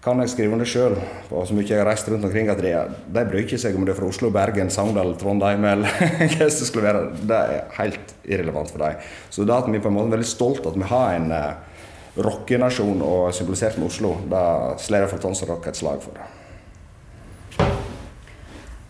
[0.10, 0.95] kan jeg skrive under sjøl
[1.30, 2.74] på så mye jeg har reist rundt omkring, at de,
[3.13, 6.02] de bryr ikke seg om det er fra Oslo, Bergen, Sogndal, Trondheim eller
[6.34, 7.04] hva det skulle være.
[7.30, 9.08] Det er helt irrelevant for dem.
[9.30, 11.86] Så det at vi på en måte er veldig stolt at vi har en eh,
[12.26, 14.43] rockenasjon og symbolisert med Oslo, da
[14.82, 16.38] slår jeg for Tons Rock et slag for det.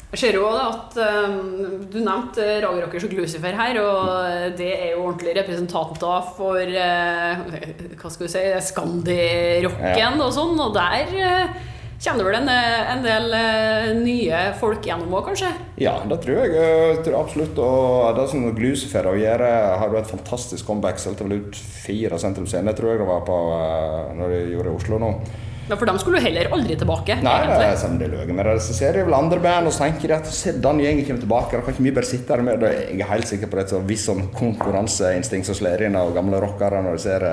[0.10, 4.94] Jeg ser jo at um, Du nevnte Rager Rockers og Glucifer her, og det er
[4.96, 7.44] jo ordentlige representanter for uh,
[8.00, 11.68] hva skal vi si, Scandi-rocken og sånn, og der uh,
[12.00, 12.50] Kjenner det vel en,
[12.94, 15.50] en del uh, nye folk gjennom òg, kanskje?
[15.84, 16.54] Ja, det tror jeg.
[16.56, 17.60] Jeg tror absolutt.
[17.60, 19.50] Og det som Glucifer og gjøre,
[19.82, 21.02] har et fantastisk comeback.
[21.04, 23.42] Solgte vel ut fire sentrumsscener, tror jeg det var på
[24.16, 25.12] når de gjorde i Oslo nå.
[25.70, 27.68] Ja, For de skulle jo heller aldri tilbake, Nei, det egentlig.
[27.70, 28.56] er som de løger med det.
[28.66, 31.52] Så ser jeg vel andre band og så tenker at se, den gjengen kommer tilbake.
[31.54, 32.72] Da kan ikke vi bare sitte her med det.
[32.90, 36.42] Jeg er helt sikker på et så visst sånn konkurranseinstinkt som slår inn av gamle
[36.42, 37.28] rockere når de ser,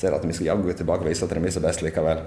[0.00, 2.24] ser at vi skal jaggu tilbake og vise at de er så best likevel.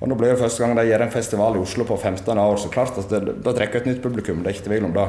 [0.00, 2.58] Og nå blir det første gang de gjør en festival i Oslo på 15 år,
[2.60, 4.42] så klart at det, da trekker et nytt publikum.
[4.44, 5.06] Det er ikke tvil om det.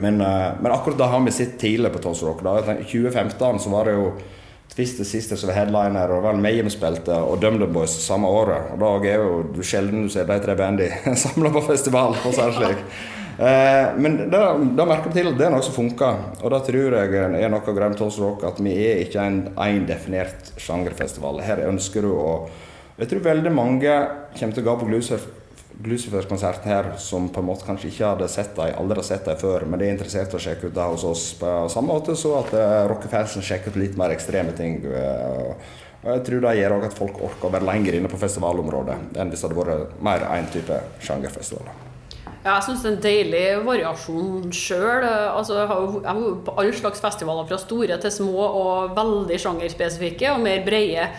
[0.00, 2.44] Men, eh, men akkurat da har vi sett tidlig på Tons Rock.
[2.46, 2.56] Da.
[2.78, 4.12] I 2015 så var det jo
[4.80, 8.70] Twisted siste som var headliner, og var Mayhem spilte, og DumDum Boys samme året.
[8.72, 12.36] Og da er jo sjelden du ser de tre bandene samla på festival, for å
[12.38, 12.86] si det slik.
[13.40, 16.96] Eh, men da, merker vi til at det er noe som funker, og da tror
[16.96, 21.42] jeg er noe av med Tons Rock at vi er ikke en, en definert sjangerfestival.
[21.44, 22.32] Her ønsker du å
[23.00, 23.92] Jeg tror veldig mange
[24.36, 25.39] kommer til å gå på Glucifer
[25.80, 29.38] Glucifers konsert her som på en måte kanskje ikke hadde sett dem, aldri sett dem
[29.40, 32.16] før, men de er interessert i å sjekke ut det hos oss på samme måte
[32.18, 34.82] så at uh, rockefansen sjekker ut litt mer ekstreme ting.
[34.84, 38.20] eh, og jeg tror det gjør også at folk orker å være lenger inne på
[38.20, 41.86] festivalområdet enn hvis det hadde vært mer én type sjangerfestivaler.
[42.40, 45.04] Ja, jeg syns det er en deilig variasjon sjøl.
[45.04, 45.68] Altså, jeg
[46.08, 50.64] har jo på alle slags festivaler, fra store til små, og veldig sjangerspesifikke og mer
[50.64, 51.10] breie.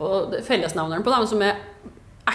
[0.00, 1.60] Og fellesnevneren på dem som er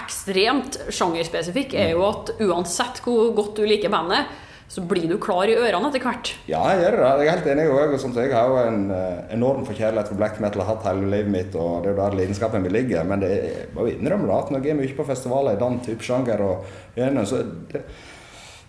[0.05, 4.29] ekstremt sjangerspesifikk, er jo at uansett hvor godt du liker bandet,
[4.67, 6.31] så blir du klar i ørene etter hvert.
[6.49, 7.09] Ja, jeg gjør det.
[7.21, 7.65] Jeg er helt enig.
[7.69, 11.11] Jeg, som jeg har jo en eh, enorm forkjærlighet for black metal, har hatt hele
[11.11, 13.05] livet mitt, og det er jo der lidenskapen min ligger.
[13.05, 16.05] Men det jeg må innrømme at når jeg er mye på festivaler i den type
[16.05, 17.83] sjanger, og, gjennom så det,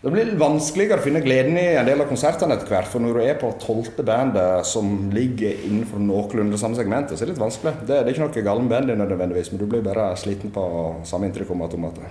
[0.06, 2.86] det blir vanskeligere å finne gleden i en del av konsertene etter hvert.
[2.92, 7.30] For når du er på tolvte bandet som ligger innenfor noenlunde samme segmentet, så er
[7.30, 7.74] det litt vanskelig.
[7.82, 10.64] Det, det er ikke noe galt med bandet nødvendigvis, men du blir bare sliten på
[11.10, 12.06] samme inntrykk om automater.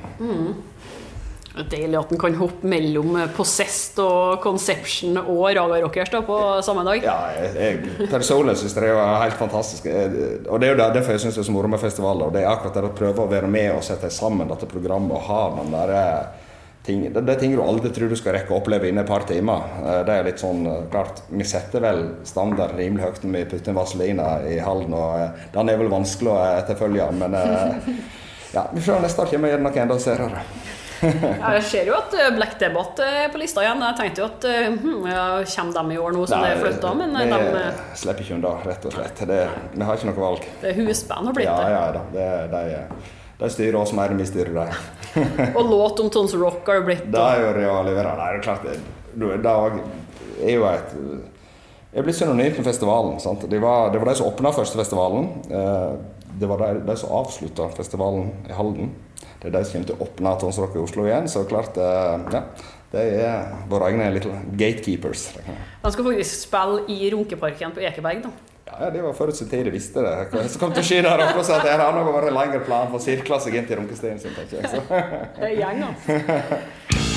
[1.55, 6.19] Det er Deilig at en kan hoppe mellom Possessed og Conception og Raga Rockers da,
[6.27, 7.05] på samme dag.
[7.08, 7.53] Ja, jeg,
[7.95, 9.88] jeg personlig syns det er jo helt fantastisk.
[9.88, 12.27] Og det er jo derfor jeg syns det er så moro med festivaler.
[12.27, 15.15] og Det er akkurat det å prøve å være med og sette sammen dette programmet
[15.15, 16.41] og ha den der eh,
[16.86, 19.10] ting, det, det er ting du aldri tror du skal rekke å oppleve innen et
[19.10, 19.65] par timer.
[19.82, 23.43] Eh, Det er litt sånn, eh, klart, Vi setter vel standard rimelig høyt når vi
[23.56, 27.10] putter en vaselina i hallen, og eh, den er vel vanskelig å etterfølge.
[27.19, 27.36] Men
[28.56, 30.45] ja, vi får se neste år kommer jeg noe enda serere.
[31.06, 33.82] Ja, Jeg ser jo at Black Debate er på lista igjen.
[33.84, 36.93] Jeg tenkte jo at hm, ja, kommer de i år nå som det er flytta,
[36.98, 37.65] men vi de,
[38.00, 39.21] slipper ikke unna, rett og slett.
[39.28, 39.41] Det,
[39.76, 40.48] vi har ikke noe valg.
[40.63, 41.76] det er husband bli blitt Ja, det.
[41.76, 42.06] ja da.
[42.15, 42.63] Det, de,
[43.39, 44.76] de styrer oss mer enn vi styrer dem.
[45.58, 47.06] Og låt om Tons Rock har jo blitt.
[47.12, 47.65] Det er jo det.
[47.67, 48.78] Nei, det er klart det,
[49.15, 49.56] det
[50.43, 50.95] er jo et
[51.95, 53.19] Jeg blitt synonymt med festivalen.
[53.24, 53.45] Sant?
[53.52, 55.30] Det var, det var de som åpna første festivalen.
[55.50, 55.95] Eh,
[56.36, 58.89] Det var de, de som avslutta festivalen i Halden.
[59.39, 61.30] Det er de som kommer til å åpne Tons Rock i Oslo igjen.
[61.32, 62.41] Så klart, eh, ja.
[62.91, 65.30] De er våre egne little gatekeepers.
[65.84, 68.34] Han skal faktisk spille i Runkeparken på Ekeberg, da.
[68.65, 70.13] Ja, det var forutsatt tid, de visste det.
[70.32, 71.43] Hva som kom til å skje der oppe.
[71.45, 74.17] Så det har nok vært en lengre plan for å sirkle seg inn til runkestien
[74.21, 74.73] sin, tenker jeg.
[74.73, 74.82] Så.
[75.38, 76.17] Det er gjeng, altså.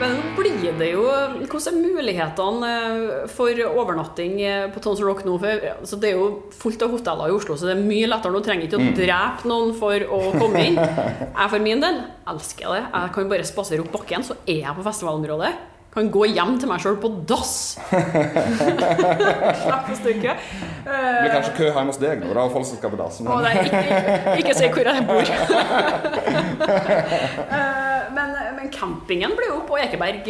[0.00, 5.24] Men nå blir det jo Hvordan er mulighetene eh, for overnatting eh, på Tons Rock
[5.26, 5.36] nå?
[5.42, 8.34] Altså, det er jo fullt av hoteller i Oslo, så det er mye lettere.
[8.34, 10.78] Du trenger ikke å drepe noen for å komme inn.
[10.78, 12.84] Jeg for min del elsker det.
[12.86, 15.52] Jeg kan bare spasere opp bakken, så er jeg på festivalområdet.
[15.90, 17.54] Kan gå hjem til meg sjøl på dass.
[19.62, 20.44] Slippe stykket.
[20.86, 23.18] Det blir kanskje kø hjemme hos deg nå, da, folk som skal på dass.
[23.26, 23.32] Men...
[23.66, 25.26] ikke, ikke si hvor jeg bor.
[27.50, 27.89] Eh,
[28.28, 30.28] men, men campingen blir jo på Ekeberg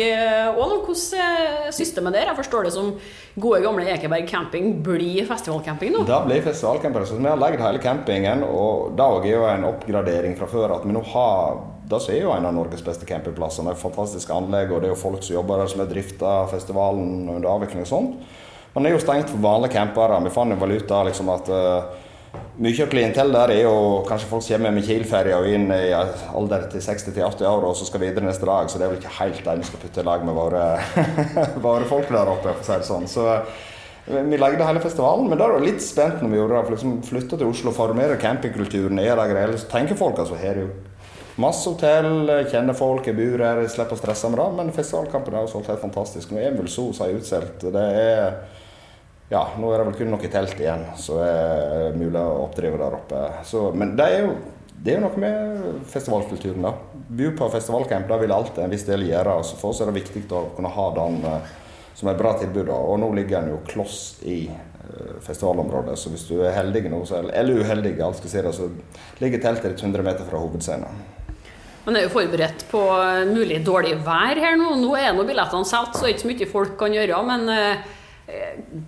[0.54, 0.78] òg nå.
[0.86, 2.30] Hvordan er systemet der?
[2.30, 2.92] Jeg forstår det som
[3.40, 6.04] gode, gamle Ekeberg camping blir festivalcamping nå.
[6.08, 7.08] Det blir festivalcamping.
[7.08, 10.76] Så vi har lagd hele campingen, og det er jo en oppgradering fra før.
[10.78, 13.64] At vi nå har det er jo en av Norges beste campingplasser.
[13.66, 17.28] med fantastisk anlegg, og det er jo folk som jobber der som har drifta festivalen
[17.28, 18.20] under avvikling og sånt.
[18.74, 20.20] Men det er jo stengt for vanlige campere.
[20.22, 21.90] Vi fant jo valuta liksom at uh,
[22.60, 25.90] mye av klientellet der er jo kanskje folk som kommer med Kiel-ferja og inn i
[25.96, 29.16] alder til 60-80 år og så skal videre neste dag, så det er vel ikke
[29.16, 30.64] helt det vi skal putte i lag med våre,
[31.66, 33.08] våre folk der oppe, for å si det sånn.
[33.10, 33.26] Så
[34.10, 36.62] vi lagde hele festivalen, men da var jeg litt spent når vi gjorde det.
[36.66, 39.56] For liksom flytta til Oslo, formere campingkulturen, er det greier.
[39.60, 40.70] Så tenker folk altså her er jo
[41.40, 44.48] masse hotell, kjenner folk, jeg bor her, jeg slipper å stresse med det.
[44.58, 46.32] Men festivalkampen er solgt helt fantastisk.
[46.32, 47.68] Nå er vel så å si utsolgt.
[47.70, 48.40] Det er
[49.30, 52.98] ja, nå er det vel kun noe telt igjen som er mulig å oppdrive der
[52.98, 53.24] oppe.
[53.46, 54.34] Så, men det er, jo,
[54.74, 56.74] det er jo noe med festivalkulturen, da.
[57.20, 59.40] Bo på festivalcamp, det vil alt en viss del gjøre.
[59.46, 61.40] Så for oss er det viktig å kunne ha den som
[62.00, 62.66] som et bra tilbud.
[62.70, 62.80] Da.
[62.80, 67.02] Og nå ligger en jo kloss i uh, festivalområdet, så hvis du er heldig nå,
[67.08, 68.68] så, eller uheldig, alt skal si det, så
[69.20, 71.02] ligger teltet ditt 100 meter fra hovedscenen.
[71.84, 72.80] Man er jo forberedt på
[73.30, 74.74] mulig dårlig vær her nå.
[74.80, 77.22] Nå er nå billettene solgt, så det er ikke så mye folk kan gjøre.
[77.28, 77.48] men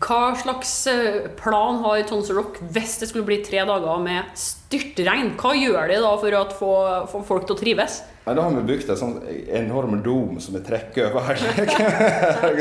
[0.03, 5.33] hva slags eh, plan har Tons Rock hvis det skulle bli tre dager med styrtregn?
[5.41, 6.73] Hva gjør de da for å få,
[7.11, 8.01] få folk til å trives?
[8.23, 9.15] Nei, Da har vi bygd en sånn
[9.59, 11.35] enorm dom som vi trekker over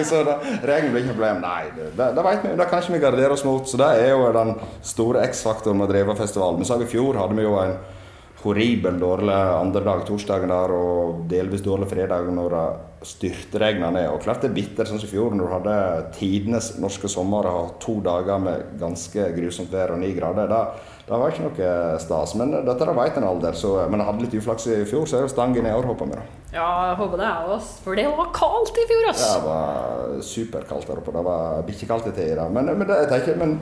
[0.10, 1.42] så da, regn blir ikke noe problem.
[1.46, 3.70] Nei, det, det, vet vi, det kan ikke vi gardere oss mot.
[3.70, 6.58] Så det er jo den store X-faktoren med festival.
[6.58, 7.76] Vi sa i fjor hadde vi jo en
[8.42, 12.66] horribel dårlig andre dag, torsdagen der, og delvis dårlig fredag når det
[13.06, 14.08] styrtregna ned.
[14.14, 15.76] Og klart det er bittert, sånn som i fjor, når du hadde
[16.18, 20.50] tidenes norske sommer og to dager med ganske grusomt vær og ni grader.
[20.52, 20.62] Da,
[21.08, 21.72] da var ikke noe
[22.04, 22.36] stas.
[22.40, 25.20] Men dette da veit en alder, så, men jeg hadde litt uflaks i fjor, så
[25.20, 26.22] er det stangen i år, håper vi.
[26.54, 27.70] Ja, jeg håper det, jeg òg.
[27.86, 29.24] For det var kaldt i fjor, ass.
[29.26, 31.16] Ja, det var superkaldt der oppe.
[31.16, 32.46] Det var bikkjekaldt i tider.
[32.54, 33.58] Men, men det, jeg tenker, men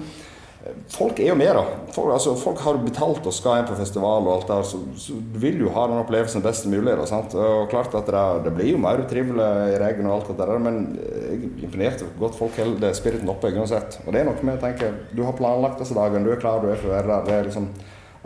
[0.91, 1.61] Folk er jo med, da.
[1.95, 5.37] Folk, altså, folk har betalt og skal på festival, og alt der, så, så du
[5.39, 6.97] vil jo ha den opplevelsen best mulig.
[6.99, 7.35] Da, sant?
[7.39, 10.59] Og klart at det, det blir jo mer utrivelig i regn og alt det der,
[10.65, 14.01] men jeg er imponert over godt folk holder spiriten oppe uansett.
[14.03, 16.59] Og det er noe med å tenke Du har planlagt disse dagene, du er klar,
[16.59, 17.25] du er for å være der.
[17.29, 17.71] Det er liksom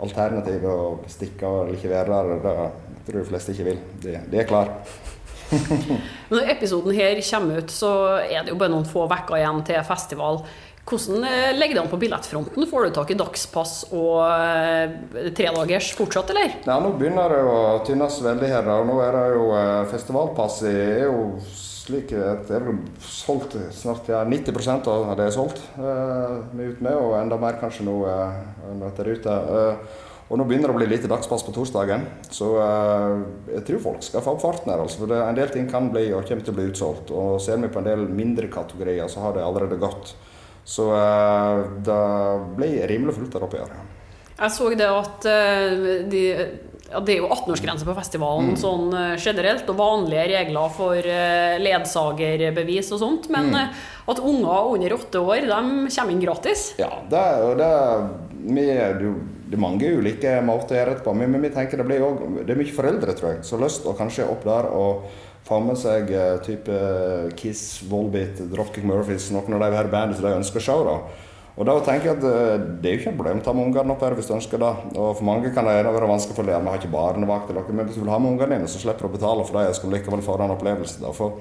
[0.04, 2.34] alternativet å stikke og ikke være der.
[2.42, 3.82] Det tror jeg de fleste ikke vil.
[4.02, 4.74] De, de er klar.
[6.32, 7.92] Når episoden her kommer ut, så
[8.24, 10.42] er det jo bare noen få uker igjen til festival.
[10.84, 12.66] Hvordan eh, legger det an på billettfronten?
[12.68, 16.58] Får du tak i dagspass og eh, tredagers fortsatt, eller?
[16.66, 18.68] Ja, nå begynner det å tynnes veldig her.
[18.76, 22.68] Og nå er det jo eh, festivalpasset er jo slik at det er
[23.04, 25.62] solgt snart ja, 90% av det er solgt.
[25.76, 28.42] Eh, ut med, og enda mer kanskje nå eh,
[28.90, 29.38] etter ute.
[29.60, 33.24] Eh, og nå begynner det å bli lite dagspass på torsdagen, så eh,
[33.58, 34.84] jeg tror folk skal få opp farten her.
[34.84, 37.12] Altså, for det, En del ting kan bli og kommer til å bli utsolgt.
[37.12, 40.14] Og ser vi på en del mindre kategorier, så har det allerede gått.
[40.64, 42.02] Så uh, det
[42.56, 43.74] blir rimelig fullt der oppe i år.
[44.34, 46.22] Jeg så det at uh, de,
[46.88, 48.58] ja, det er jo 18-årsgrense på festivalen mm.
[48.60, 51.10] sånn uh, generelt, og vanlige regler for
[51.66, 53.28] ledsagerbevis og sånt.
[53.34, 53.78] Men mm.
[54.14, 55.62] at unger under åtte år de
[55.98, 56.70] kommer inn gratis.
[56.80, 57.26] Ja, det,
[57.60, 57.70] det,
[58.48, 61.14] vi, det er mange ulike måter å gjøre det på.
[61.20, 63.84] Men, vi tenker det, blir også, det er mye foreldre tror jeg, som har lyst
[63.86, 65.06] å kanskje opp der og
[65.44, 66.80] få med seg uh, type
[67.38, 70.76] Kiss, Volbeat, Dropkick Murphys, noen av de her bandene som de ønsker å se.
[70.88, 70.96] da.
[71.54, 73.68] Og da tenker jeg at uh, Det er jo ikke et problem å ta med
[73.68, 74.72] ungene opp her hvis du ønsker det.
[74.96, 76.64] Og For mange kan det være vanskelig for dem.
[76.64, 78.80] Vi har ikke barnevakt, eller noe, men hvis du vil ha med ungene dine, så
[78.82, 79.68] slipper du å betale for det.
[79.68, 81.02] Jeg skal likevel få den opplevelse.
[81.04, 81.12] da.
[81.14, 81.38] For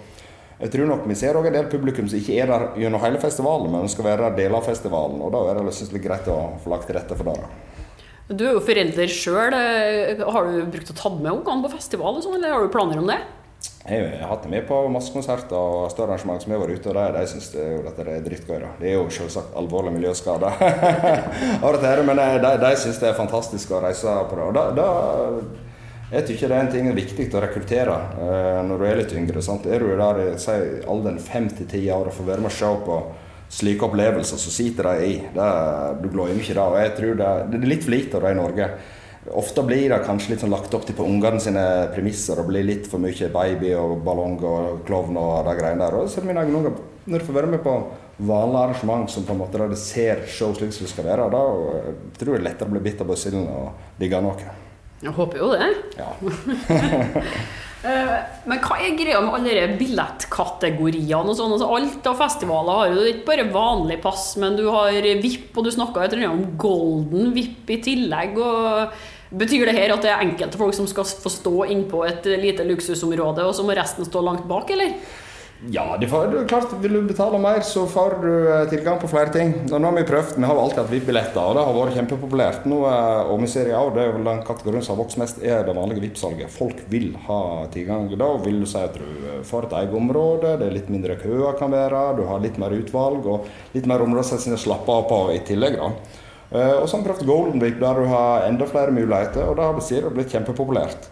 [0.59, 3.19] jeg tror nok Vi ser òg en del publikum som ikke er der gjennom hele
[3.19, 5.21] festivalen, men skal være der deler av festivalen.
[5.21, 7.47] og Da er det litt greit å få lagt til rette for det.
[8.29, 9.55] Du er jo forelder sjøl.
[9.55, 13.19] Har du brukt å ta med ungene på festival, eller har du planer om det?
[13.83, 16.79] Jeg har hatt det med på masse konserter og større arrangement som jeg har vært
[16.79, 18.61] ute, og de, syns det, dette er drittgøy.
[18.79, 20.51] Det er jo selvsagt alvorlig miljøskade,
[22.07, 24.45] men eh, de, de syns det er fantastisk å reise på det.
[24.47, 24.87] Og da, da
[26.13, 29.43] jeg syns det er en ting viktig å rekruttere eh, når du er litt yngre.
[29.43, 29.67] Sant?
[29.67, 32.57] Er du der i si, alderen fem til ti år og får være med og
[32.61, 33.03] se på
[33.53, 35.15] slike opplevelser, så sitter de i.
[35.35, 35.53] Det,
[35.99, 36.63] du glemmer ikke det.
[36.63, 38.73] Og jeg tror det, det er litt for lite av det i Norge.
[39.31, 42.39] Ofte blir det kanskje litt sånn lagt opp til på ungene sine premisser.
[42.39, 45.95] og blir litt for mye baby og ballong og klovn og de greiene der.
[45.95, 47.77] Og så mine egne unger, når du får være med på
[48.19, 51.31] vanlige arrangement som på en måte der det ser show slik som det skal være,
[51.31, 51.41] da
[52.19, 54.53] tror jeg det er lettere å bli bitt av basillen og digge noe.
[55.03, 55.73] Jeg håper jo det.
[55.99, 56.11] Ja.
[57.83, 58.11] Eh,
[58.47, 61.51] men hva er greia med alle de billettkategoriene og sånn?
[61.51, 65.67] Altså, alt av festivaler har jo ikke bare vanlig pass, men du har VIP, og
[65.67, 68.39] du snakka om golden VIP i tillegg.
[68.39, 68.95] og
[69.33, 72.65] Betyr det her at det er enkelte folk som skal få stå innpå et lite
[72.67, 74.93] luksusområde, og så må resten stå langt bak, eller?
[75.71, 79.31] Ja, det det klart, vil du betale mer, så får du eh, tilgang på flere
[79.31, 79.53] ting.
[79.69, 82.65] Nå har Vi prøvd, vi har alltid hatt VIP-billetter, og det har vært kjempepopulært.
[82.67, 85.39] Nå, eh, og vi ser år, det er vel den kategorien som har vokst mest,
[85.39, 86.51] er det vanlige VIP-salget.
[86.51, 87.39] Folk vil ha
[87.71, 88.09] tilgang.
[88.11, 91.15] Da vil du si at du eh, får et eget område, det er litt mindre
[91.21, 95.07] køer kan være, du har litt mer utvalg og litt mer områder som slappe av
[95.07, 95.79] på i tillegg.
[95.79, 96.19] da.
[96.53, 99.65] Og så har vi prøvd Golden Week, der du har enda flere muligheter, og det
[99.65, 101.07] har blitt kjempepopulært.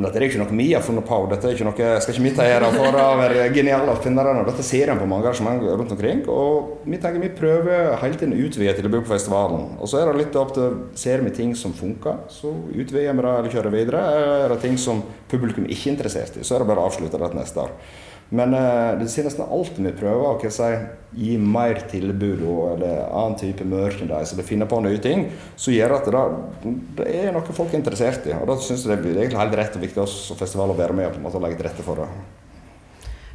[0.00, 1.16] Men dette er ikke noe vi har funnet på.
[1.28, 4.32] Dette er ikke noe, skal ikke vi ta æra for å være geniale oppfinnere.
[4.46, 6.22] Dette ser en på mange arrangement rundt omkring.
[6.32, 9.74] Og vi tenker vi prøver hele tiden å utvide tilbudet på festivalen.
[9.76, 13.26] Og så er det litt opp til Ser vi ting som funker, så utvider vi
[13.26, 14.00] det eller kjører videre.
[14.46, 17.20] Er det ting som publikum ikke er interessert i, så er det bare å avslutte
[17.20, 17.76] det neste år.
[18.30, 20.68] Men uh, det sier nesten alltid vi prøver å si,
[21.18, 25.24] gi mer tilbud og, eller annen type merchandise eller finne på nye ting
[25.58, 26.20] som gjør at det,
[27.00, 28.36] det, er noe folk er interessert i.
[28.38, 30.78] Og Da syns jeg det er egentlig helt rett og viktig oss som festival å
[30.78, 32.06] være med og på en måte legge til rette for det.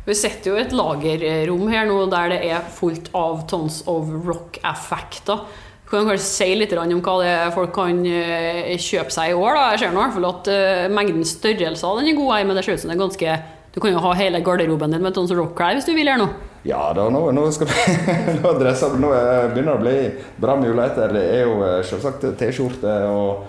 [0.05, 5.43] Vi setter jo et lagerrom her nå der det er fullt av tons of rock-effekter.
[5.85, 9.57] Du kanskje si litt om hva det er folk kan eh, kjøpe seg i år.
[9.57, 9.65] Da.
[9.73, 12.65] Jeg ser nå i hvert fall at uh, mengden størrelser den er god men det
[12.65, 13.35] ser ut som det er ganske
[13.75, 16.19] du kan jo ha hele garderoben din med Tons Rock Cry hvis du vil her
[16.21, 16.29] nå.
[16.65, 17.97] Ja, da, nå, nå, skal vi,
[18.39, 19.11] nå, dresser, nå
[19.51, 19.97] begynner det å bli
[20.41, 21.11] bra muligheter.
[21.11, 23.43] Det er jo eh, selvsagt T-skjorte og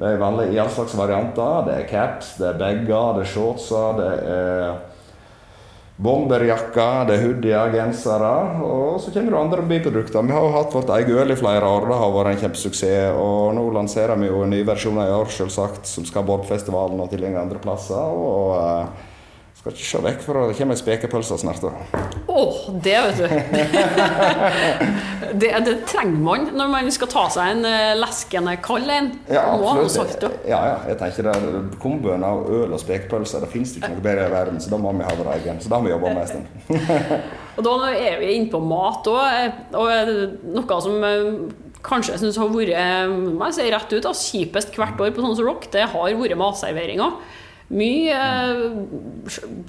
[0.00, 1.64] det er vanlig i all slags varianter.
[1.66, 4.78] Det er caps, det er bager, det er shortser, det er
[6.00, 8.30] bomberjakker, det er hoodier, gensere.
[8.64, 10.24] Og så kommer det andre biprodukter.
[10.24, 11.88] Vi har jo hatt vårt eget øl i flere år.
[11.88, 13.20] Det har vært en kjempesuksess.
[13.20, 17.00] Og nå lanserer vi jo en ny versjon i år, selvsagt, som skal på festivalen
[17.00, 18.20] og tilgjengelig andre plasser.
[18.24, 19.08] og eh,
[19.60, 21.64] skal ikke se vekk fra det kommer ei spekepølse snart.
[21.68, 23.26] Å, oh, det vet du.
[25.42, 29.10] det, det, trenger man når man skal ta seg en uh, leskende kald en.
[29.28, 30.24] Ja, absolutt.
[30.48, 34.30] Ja, ja, jeg tenker det, Komboen av øl og spekepølse, det finnes ikke noe bedre
[34.30, 34.62] i verden.
[34.64, 35.60] Så da må vi ha vår egen.
[35.60, 36.46] Så da har vi jobba med en stund.
[37.58, 39.20] og da er vi inne på mat òg.
[39.42, 40.14] Eh, og eh,
[40.56, 41.04] noe som
[41.84, 45.36] kanskje jeg syns har vært må jeg si rett ut, kjipest hvert år på sånn
[45.36, 47.12] som Rock, det har vært matserveringa.
[47.70, 48.62] Mye eh,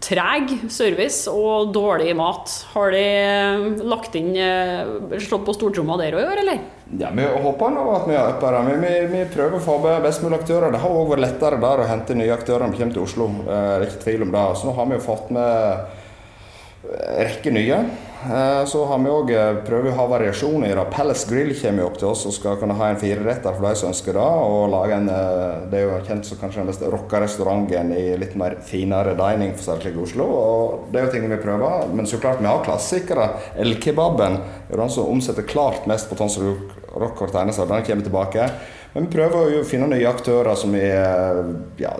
[0.01, 2.49] treg service og dårlig mat.
[2.73, 6.63] Har de eh, lagt inn eh, slått på stortromma der òg i år, eller?
[6.97, 8.75] Ja, Vi håper nå at vi har uppa det.
[8.81, 10.73] Vi, vi, prøver å få best mulig aktører.
[10.73, 13.29] Det har òg vært lettere der å hente nye aktører når vi kommer til Oslo.
[13.45, 14.47] Det er ikke tvil om det.
[14.57, 15.51] Så nå har vi jo fått med
[16.97, 17.83] en rekke nye.
[18.29, 20.83] Eh, så har vi òg eh, prøvd å ha variasjoner i det.
[20.93, 23.89] Palace Grill kommer opp til oss og skal kunne ha en fireretter for de som
[23.89, 24.25] ønsker det.
[24.45, 28.35] og lage en, eh, Det er jo kjent som kanskje den beste rockerestauranten i litt
[28.37, 30.25] mer finere dining for særlig i Oslo.
[30.25, 31.87] og Det er jo ting vi prøver.
[31.95, 33.29] Men så klart vi har klassikere.
[33.57, 36.57] El-kebaben er den som omsetter klart mest på Tonsor
[36.93, 37.73] Rock hvert eneste år.
[37.73, 38.51] Den kommer tilbake.
[38.93, 41.43] Men vi prøver å finne nye aktører som er
[41.79, 41.97] ja,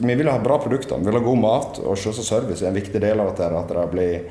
[0.00, 2.74] Vi vil ha bra produkter, vi vil ha god mat, og selvsagt service er en
[2.74, 3.44] viktig del av dette.
[3.44, 4.22] At det blir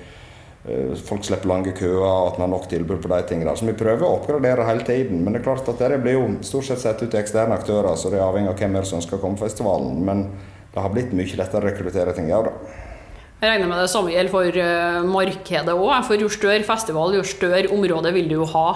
[1.08, 3.54] folk slipper lange køer, og at man har nok tilbud på de tingene.
[3.58, 5.24] Så vi prøver å oppgradere hele tiden.
[5.24, 7.96] Men det er klart at det blir jo stort sett sett ut til eksterne aktører,
[7.98, 9.98] så det er avhengig av hvem som å komme på festivalen.
[10.06, 10.28] Men
[10.72, 12.80] det har blitt mye lettere å rekruttere ting òg, da.
[13.42, 15.94] Jeg regner med det samme gjelder for uh, markedet òg.
[16.06, 18.68] For jo større festival, jo større område vil du jo ha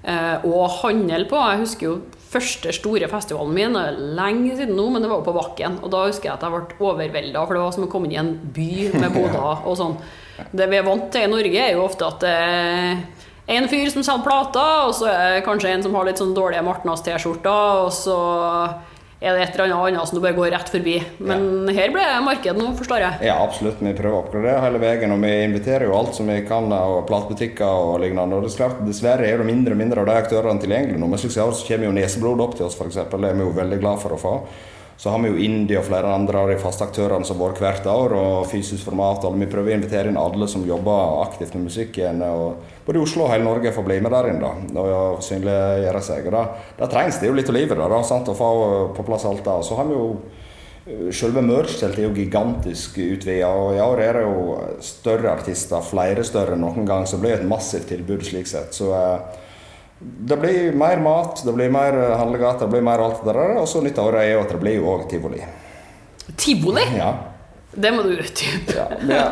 [0.00, 1.36] å handle på.
[1.36, 1.96] Jeg husker jo
[2.30, 3.78] første store festivalen min,
[4.16, 5.80] lenge siden nå, men det var jo på Bakken.
[5.82, 8.14] Og da husker jeg at jeg ble overvelda, for det var som å komme inn
[8.14, 9.96] i en by med boder og sånn.
[10.56, 13.90] Det vi er vant til i Norge, er jo ofte at det er en fyr
[13.90, 17.84] som selger plater, og så er det kanskje en som har litt sånn dårlige Martnas-T-skjorter,
[17.84, 18.18] og så
[19.20, 20.94] er det et eller annet annet som du bare går rett forbi.
[21.18, 21.74] Men ja.
[21.76, 23.28] her ble marked nå, forstår jeg?
[23.28, 23.82] Ja, absolutt.
[23.84, 25.12] Vi prøver å oppgradere hele veien.
[25.12, 28.38] Og vi inviterer jo alt som vi kan av platebutikker og lignende.
[28.38, 31.10] Og det er klart, dessverre er det mindre og mindre av de aktørene tilgjengelig nå.
[31.12, 32.96] Men slik så kommer jo Neseblod opp til oss, f.eks.
[33.12, 34.34] Det er vi jo veldig glad for å få.
[35.00, 37.86] Så har vi jo Indie og flere andre av de faste aktørene som vært hvert
[37.88, 39.24] år, og fysisk format.
[39.24, 42.20] og Vi prøver å invitere inn alle som jobber aktivt med musikk igjen.
[42.20, 46.04] og Både i Oslo og hele Norge får bli med der inne da, og synliggjøre
[46.04, 46.28] seg.
[46.28, 48.52] og da, trengs det jo litt å livet da, da, sant, å få
[48.98, 49.56] på plass alt det.
[49.64, 50.12] Så har vi jo
[51.14, 56.24] Selve merch-teltet er jo gigantisk utvida, og i år er det jo større artister, flere
[56.26, 58.72] større enn noen gang, så det blir et massivt tilbud slik sett.
[58.74, 59.44] Så eh,
[60.00, 63.56] det blir mer mat, det blir mer handlegater, det blir mer alt det der.
[63.60, 65.42] Og så nytt av året er jo at det blir jo òg tivoli.
[66.40, 66.86] Tivoli?
[66.96, 67.10] Ja.
[67.70, 68.86] Det må du utdype.
[69.06, 69.26] Ja,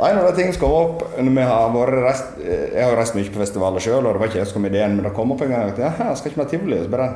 [0.00, 3.28] en av de tingene som kom opp når har vært reist, Jeg har reist mye
[3.30, 5.44] på festivaler sjøl, og det var ikke jeg som kom ideen, men det kom opp
[5.44, 6.78] en gang at ja, skal ikke vi ha tivoli?
[6.80, 7.10] Og så bare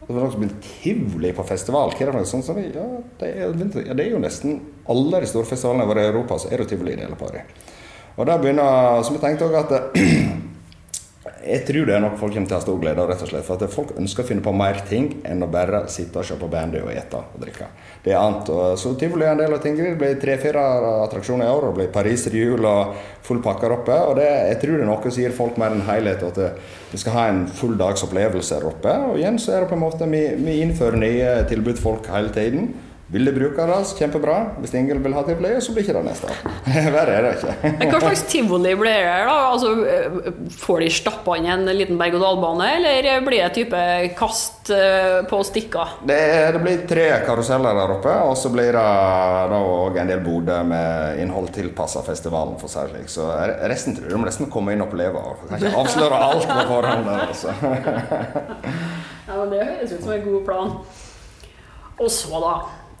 [0.00, 1.92] det var noen som begynte tivoli på festival.
[1.94, 2.46] Hva er det for noe sånt?
[2.48, 2.86] Så, ja,
[3.20, 3.52] det er,
[3.86, 4.56] ja, det er jo nesten
[4.90, 7.44] alle de store festivalene våre i Europa, så er det tivoli i deler på det.
[8.16, 9.70] Og der begynner, Så vi tenkte òg at
[11.40, 13.30] jeg tror det er noe folk kommer til å ha stor glede av, rett og
[13.30, 13.44] slett.
[13.46, 16.36] For at folk ønsker å finne på mer ting enn å bare sitte og se
[16.36, 17.68] på bandet og ete og drikke.
[18.04, 18.50] Det er annet.
[18.52, 19.94] Og, så tivoli er en del av tingene.
[19.94, 20.64] Det blir tre-fire
[21.06, 21.68] attraksjoner i år.
[21.70, 22.92] og blir Pariser jul og
[23.24, 23.96] full pakke oppe.
[24.10, 26.92] Og det, jeg tror det er noe som gir folk mer en helhet, og at
[26.92, 28.94] vi skal ha en full dags opplevelse oppe.
[29.08, 32.12] Og igjen så er det på en måte vi, vi innfører nye tilbud til folk
[32.12, 32.72] hele tiden.
[33.10, 34.34] Vil de bruke det, så kjempebra.
[34.62, 36.52] Hvis ingen vil ha tivoli, så blir ikke det neste år.
[36.94, 37.70] Verre er det ikke.
[37.80, 39.16] Men Hva slags tivoli blir det?
[39.26, 39.34] da?
[39.48, 43.82] Altså, eh, får de stappa inn en liten berg-og-dal-bane, eller blir det type
[44.20, 45.96] kast eh, på stikker?
[46.06, 46.20] Det,
[46.54, 51.18] det, blir tre karuseller der oppe, og så blir det òg en del boder med
[51.24, 52.60] innhold tilpassa festivalen.
[52.62, 53.10] for slik.
[53.10, 53.26] Så
[53.66, 55.34] resten tror jeg de nesten kommer inn og opplever.
[55.48, 57.10] Kan ikke avsløre alt på forhånd.
[57.10, 57.58] Der, altså.
[59.26, 60.76] ja, men Det høres ut som en god plan.
[62.00, 62.54] Og så, da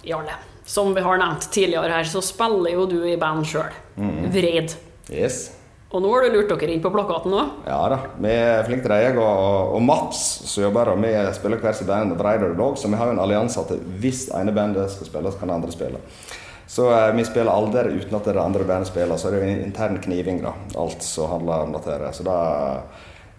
[0.06, 0.36] Jarle.
[0.64, 3.72] Som vi har nevnt tidligere her, så spiller jo du i band sjøl.
[3.96, 4.28] Mm.
[4.34, 4.76] Vreid.
[5.10, 5.48] Yes.
[5.90, 7.54] Og nå har du lurt dere inn på plakaten òg?
[7.66, 7.96] Ja da.
[8.22, 9.00] Vi er flinke til det.
[9.08, 12.78] Jeg og, og Mats som jobber og vi spiller hver sitt band, Vreid og Dog,
[12.78, 15.58] så vi har jo en allianse at hvis ene bandet skal spille, så kan det
[15.58, 16.02] andre spille.
[16.70, 19.18] Så eh, vi spiller aldri uten at det andre bandet spiller.
[19.18, 20.54] Så er det jo intern kniving, da.
[20.78, 22.12] Alt som handler om dette.
[22.14, 22.36] Så da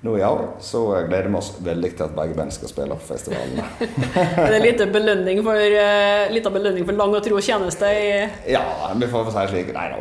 [0.01, 3.05] nå i år så gleder vi oss veldig til at begge band skal spille på
[3.05, 3.67] festivalene.
[4.47, 7.91] er det litt belønning for, uh, litt belønning for lang og tro tjeneste?
[8.49, 8.63] ja,
[8.97, 9.69] vi får få si slik.
[9.75, 9.99] Nei da,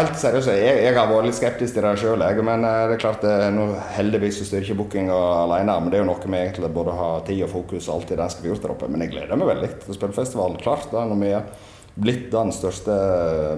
[0.00, 0.50] helt seriøst.
[0.50, 3.36] Jeg, jeg, har vært litt skeptisk til det sjøl, men eh, det er klart det,
[3.54, 5.78] nå heldigvis styrer ikke bookinga alene.
[5.78, 8.48] Men det er jo noe vi egentlig både har tid og fokus alltid den skal
[8.48, 8.90] vi gjort der oppe.
[8.90, 10.58] Men jeg gleder meg veldig til å spille festivalen.
[10.62, 11.48] Klart da, når vi er
[11.94, 12.98] blitt den største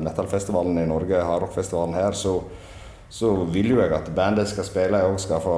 [0.05, 2.43] metallfestivalen i Norge, hardrockfestivalen her, så
[3.11, 5.57] så vil jo jeg at bandet skal spille òg skal få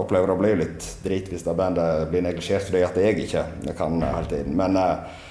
[0.00, 3.76] oppleve det blir litt drit hvis det bandet blir neglisjert fordi at jeg ikke det
[3.78, 4.56] kan hele tiden.
[4.58, 5.26] Men uh,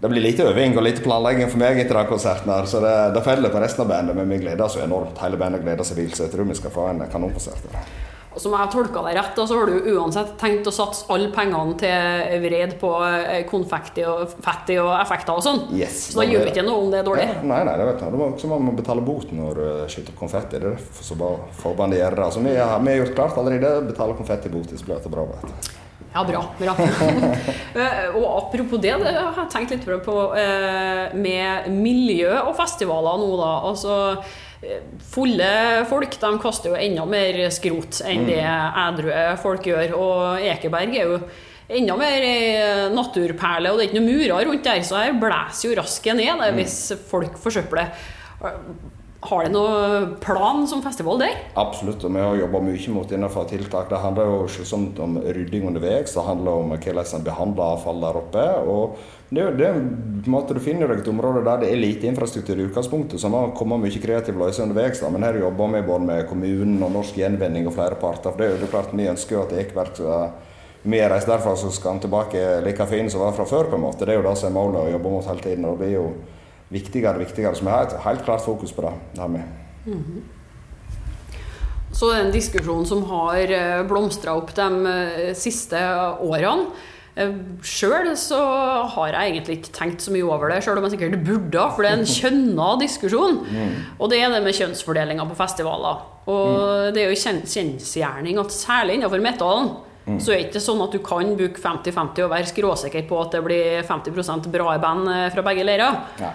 [0.00, 2.50] det blir lite øving og lite planlegging for meg etter den konserten.
[2.52, 5.18] her, Så det, det faller på resten av bandet, men vi gleder oss enormt.
[5.18, 7.70] Hele bandet gleder seg vilt, så jeg tror vi skal få en kanonkonsert.
[8.34, 11.78] Og som jeg tolke deg rett, så har du uansett tenkt å satse alle pengene
[11.78, 12.92] til vred på
[13.50, 15.62] konfetti konfekti og fetti og effekter og sånn.
[15.74, 17.28] Yes, så da gjør vi ikke noe om det er dårlig?
[17.30, 18.14] Ja, nei, nei, det vet jeg.
[18.14, 20.60] Det må som må man betale bot når du skyter konfetti.
[20.62, 22.28] Det er så bare forbandet gjør det.
[22.34, 23.72] Så vi, har, vi har gjort klart allerede.
[23.88, 25.26] Betaler konfettibot hvis det blir bra.
[25.34, 25.72] Vet.
[26.14, 26.44] Ja, bra.
[26.60, 26.76] bra.
[27.74, 33.18] Eh, og apropos det, det har jeg tenkt litt på eh, med miljø og festivaler
[33.18, 33.48] nå, da.
[33.66, 33.96] Altså
[35.14, 35.50] Fulle
[35.90, 39.96] folk de kaster jo enda mer skrot enn det edrue folk gjør.
[39.98, 41.18] Og Ekeberg er jo
[41.68, 42.26] enda mer
[42.94, 46.42] naturperle, og det er ikke noen murer rundt der, så her blåser jo rasket ned
[46.42, 46.60] det, mm.
[46.60, 47.94] hvis folk forsøpler.
[49.24, 51.38] Har det noen plan som festival der?
[51.56, 53.88] Absolutt, og vi har jobba mye mot innenfor tiltak.
[53.88, 58.18] Det handler jo selvsagt om rydding underveis, det handler om hvordan en behandler avfall der
[58.20, 58.44] oppe.
[58.68, 58.98] og
[59.28, 59.68] det, det,
[60.26, 63.54] måte, Du finner deg et område der det er lite infrastruktur i utgangspunktet, så man
[63.56, 65.02] kommer mye kreative løsninger underveis.
[65.10, 68.30] Men her jobber vi både med kommunen og Norsk Gjenvinning og flere parter.
[68.30, 70.00] for det er jo klart Vi ønsker jo at Ekeberg
[70.84, 73.70] vi reiser derfra, så skal han tilbake like fin som var fra før.
[73.70, 74.04] på en måte.
[74.04, 75.64] Det er jo det som er målet å jobbe mot hele tiden.
[75.64, 76.14] og det blir jo
[76.68, 77.54] viktigere og viktigere.
[77.54, 78.92] Så vi har et helt klart fokus på det.
[79.16, 79.42] det med.
[79.86, 80.22] Mm -hmm.
[81.92, 85.76] Så det er en diskusjon som har eh, blomstra opp de eh, siste
[86.20, 86.66] årene.
[87.14, 87.30] Eh,
[87.62, 88.40] sjøl så
[88.90, 91.86] har jeg egentlig ikke tenkt så mye over det, sjøl om jeg sikkert burde, for
[91.86, 93.40] det er en kjønna diskusjon.
[93.46, 93.74] Mm.
[93.98, 96.04] Og det er det med kjønnsfordelinga på festivaler.
[96.24, 96.94] Og mm.
[96.96, 99.74] det er jo kjensgjerning at særlig innenfor metallen
[100.08, 100.18] mm.
[100.18, 103.36] så er det ikke sånn at du kan bruke 50-50 og være skråsikker på at
[103.36, 106.00] det blir 50 bra band fra begge leirer.
[106.22, 106.32] Ja.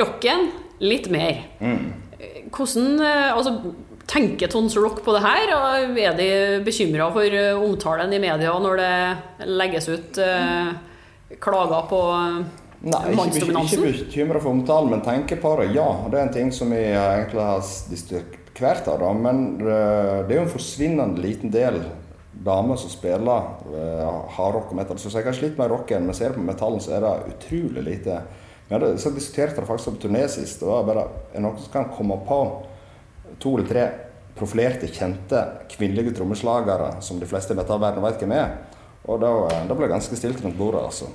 [0.00, 0.50] Rocken
[0.80, 1.42] litt mer.
[1.58, 1.90] Mm.
[2.50, 3.56] Hvordan eh, altså,
[4.10, 5.52] tenker Tons Rock på det her?
[5.56, 6.30] Og er de
[6.66, 10.72] bekymra for eh, omtalen i media når det legges ut eh,
[11.38, 12.02] klager på
[12.80, 15.66] Nei, ikke, ikke bekymra for omtalen, men tenker på det.
[15.76, 19.04] Ja, det er en ting som vi egentlig har diskutert hvert av.
[19.20, 19.74] Men det
[20.32, 21.76] er jo en forsvinnende liten del
[22.44, 24.98] damer som spiller uh, hardrock og metal.
[25.00, 28.20] Så jeg har slitt med rocken, men ser på metallen, så er det utrolig lite.
[28.68, 30.62] Vi hadde så diskuterte det faktisk på turné sist.
[30.62, 31.06] Det var bare
[31.36, 32.40] noen som kan komme på
[33.40, 33.86] to eller tre
[34.38, 35.40] profilerte, kjente
[35.72, 38.54] kvinnelige trommeslagere som de fleste i verden vet hvem er.
[39.08, 40.84] Og da, eh, da ble det ganske stilt rundt bordet.
[40.84, 41.06] altså.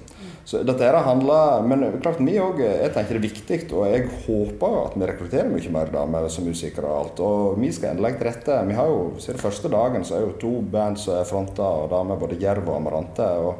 [0.45, 4.09] Så dette her handler, Men klart vi òg Jeg tenker det er viktig, og jeg
[4.27, 7.19] håper at vi rekrutterer mye mer damer som musikere og alt.
[7.19, 8.67] Og vi skal endelig til rette.
[8.67, 11.89] Vi har jo, Siden første dagen så er jo to band som er fronta og
[11.89, 13.23] damer, både Jerv og Amarante.
[13.23, 13.55] og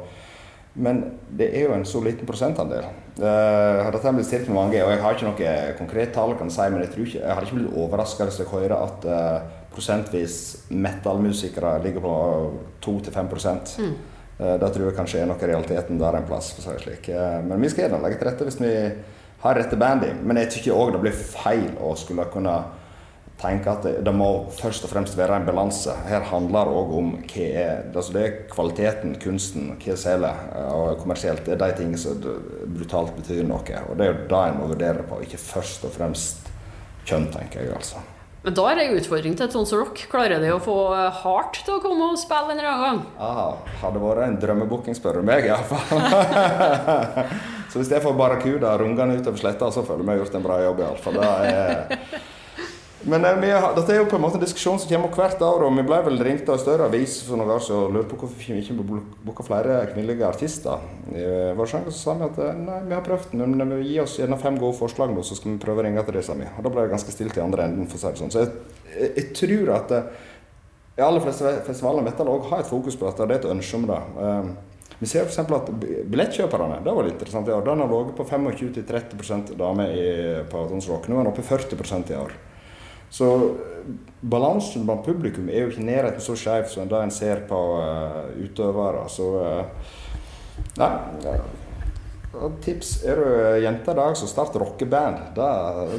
[0.76, 1.02] men
[1.38, 2.84] det er jo en så liten prosentandel.
[3.16, 6.52] Uh, dette har blitt stilt med mange, og jeg har ikke noe konkret tall, kan
[6.52, 9.62] si, men jeg, tror ikke, jeg hadde ikke blitt overraska hvis jeg hører at uh,
[9.72, 10.36] prosentvis
[10.68, 12.14] metal-musikere ligger på
[12.84, 13.94] 2-5 mm.
[14.40, 16.52] uh, Da tror jeg kanskje er noe realiteten der en plass.
[16.56, 17.08] for å si slik.
[17.12, 18.74] Uh, men vi skal gjerne legge til rette hvis vi
[19.44, 20.12] har rette bandy.
[20.22, 22.56] Men jeg syns òg det blir feil å skulle kunne
[23.40, 25.92] tenker at det, det, må først og fremst være en balanse.
[26.08, 30.72] Her handler det òg om hva er, altså det er kvaliteten, kunsten, hva selger eh,
[30.72, 31.44] og kommersielt.
[31.44, 32.20] Det er de tingene som
[32.72, 33.86] brutalt betyr noe.
[33.86, 36.52] Og det er jo det en må vurdere på, ikke først og fremst
[37.06, 38.02] kjønn, tenker jeg altså.
[38.46, 40.04] Men da er det en utfordring til Tons Rock.
[40.06, 43.00] Klarer de å få Heart til å komme og spille en eller annen gang?
[43.18, 45.82] Ah, hadde vært en drømmebooking, spør du meg iallfall.
[47.72, 50.60] så hvis jeg får Barracuda rungende utover sletta, så føler jeg meg gjort en bra
[50.62, 51.18] jobb iallfall.
[51.18, 52.35] Det er
[53.06, 55.62] men eh, vi, dette er jo på en måte en diskusjon som kommer hvert år,
[55.62, 58.18] og vi ble vel ringt av større avis for noen år siden og lurte på
[58.24, 58.74] hvorfor vi ikke
[59.28, 60.82] booka flere kvinnelige artister.
[61.12, 64.02] I eh, vår sjanger sa vi at eh, nei, vi har prøvd, men vi gir
[64.02, 66.34] oss gjerne fem gode forslag nå, så skal vi prøve å ringe til disse.
[66.34, 68.34] Og da ble det ganske stilt i andre enden, for å si det sånn.
[68.34, 68.56] Så jeg,
[68.96, 69.94] jeg, jeg tror at
[70.96, 73.78] de aller fleste festivaler metal òg har et fokus på dette, det er et ønske
[73.78, 74.00] om det.
[74.98, 75.38] Vi ser f.eks.
[75.44, 75.70] at
[76.10, 79.96] billettkjøperne det var litt interessant i år, den har ligget på 25-30 damer
[80.50, 81.06] på Tons Rock.
[81.06, 82.38] Nå er den oppe i 40% i år.
[83.16, 83.28] Så
[84.20, 88.26] balansen blant publikum er jo ikke nærheten så skeiv som det en ser på uh,
[88.44, 89.06] utøvere.
[89.12, 89.94] Så uh,
[90.80, 90.90] Nei.
[92.64, 93.26] Tips er du
[93.64, 95.34] jente i dag, så start rockeband.
[95.36, 95.50] Det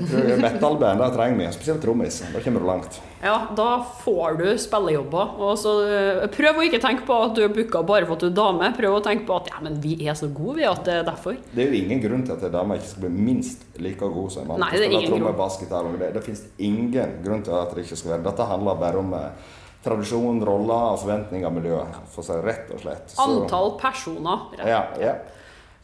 [0.10, 1.48] tror jeg Metalband det trenger vi.
[1.56, 2.20] Spesielt trommis.
[2.34, 3.00] Da kommer du langt.
[3.24, 3.68] Ja, da
[4.04, 5.34] får du spillejobber.
[5.42, 8.26] Og så eh, prøv å ikke tenke på at du er booka bare for at
[8.26, 8.70] du er dame.
[8.78, 11.08] Prøv å tenke på at ja, men vi er så gode, vi, at det er
[11.08, 11.38] derfor.
[11.54, 14.34] Det er jo ingen grunn til at en dame ikke skal bli minst like god
[14.36, 14.66] som en mann.
[14.66, 15.96] Nei, det er ingen grunn.
[15.98, 19.16] Det, det finnes ingen grunn til at det ikke skal være Dette handler bare om
[19.18, 19.56] eh,
[19.88, 23.10] tradisjon, roller, og forventninger, miljøet For seg, rett og slett.
[23.16, 24.48] Så, Antall personer.
[24.58, 24.70] Rett.
[24.70, 25.18] Ja, ja.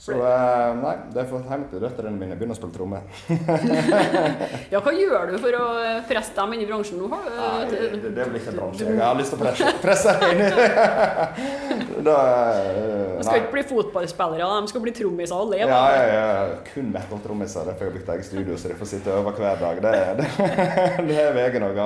[0.03, 3.05] Så uh, nei, det er for hjemme til døtrene mine begynner å spille trommer.
[4.73, 5.67] ja, hva gjør du for å
[6.09, 7.07] presse dem inn i bransjen nå?
[7.13, 8.89] Nei, det, det blir ikke en bransje.
[8.89, 10.49] Jeg har lyst til å presse, presse inn i
[12.03, 12.17] da,
[13.15, 16.91] De skal ikke bli fotballspillere, de skal bli trommiser og leve ja, ja, ja, Kun
[16.91, 17.71] metal-trommiser.
[17.71, 19.83] Derfor har jeg bygd eget studio, så de får sitte og øve hver dag.
[19.87, 21.83] Det, det, det er veien òg.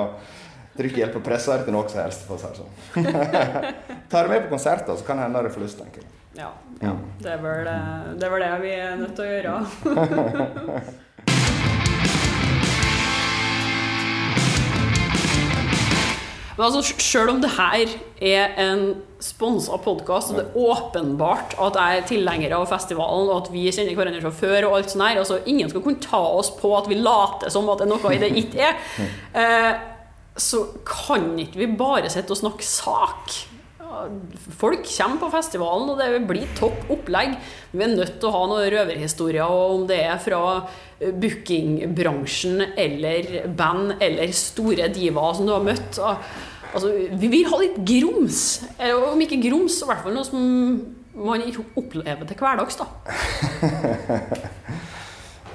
[0.78, 2.26] Trenger hjelp å presse til noe som helst.
[2.26, 3.74] for å si det sånn.
[4.10, 6.17] Tar du med på konserter, så kan det hende du får lyst, tenker jeg.
[6.38, 6.92] Ja, ja.
[7.18, 7.66] Det, er vel,
[8.14, 9.54] det er vel det vi er nødt til å gjøre.
[16.58, 17.90] Men altså, Selv om det her
[18.22, 18.84] er en
[19.22, 23.66] sponsa podkast, og det er åpenbart at jeg er tilhenger av festivalen, og at vi
[23.74, 26.70] kjenner hverandre fra før, og alt sånt her, altså Ingen skal kunne ta oss på
[26.78, 28.74] at vi later som at det er noe i det ikke er.
[29.42, 29.74] Eh,
[30.38, 33.57] så kan ikke vi bare sitte og snakke sak.
[34.58, 37.36] Folk kommer på festivalen, og det blir topp opplegg.
[37.72, 40.42] Vi er nødt til å ha noen røverhistorier, om det er fra
[41.00, 46.00] eh, bookingbransjen eller band eller store divaer som du har møtt.
[46.68, 48.42] Altså, vi vil ha litt grums.
[48.76, 50.40] Eh, om ikke grums, så i hvert fall noe som
[51.18, 51.42] man
[51.78, 52.76] opplever til hverdags.
[52.78, 52.86] da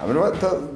[0.03, 0.17] Ja, men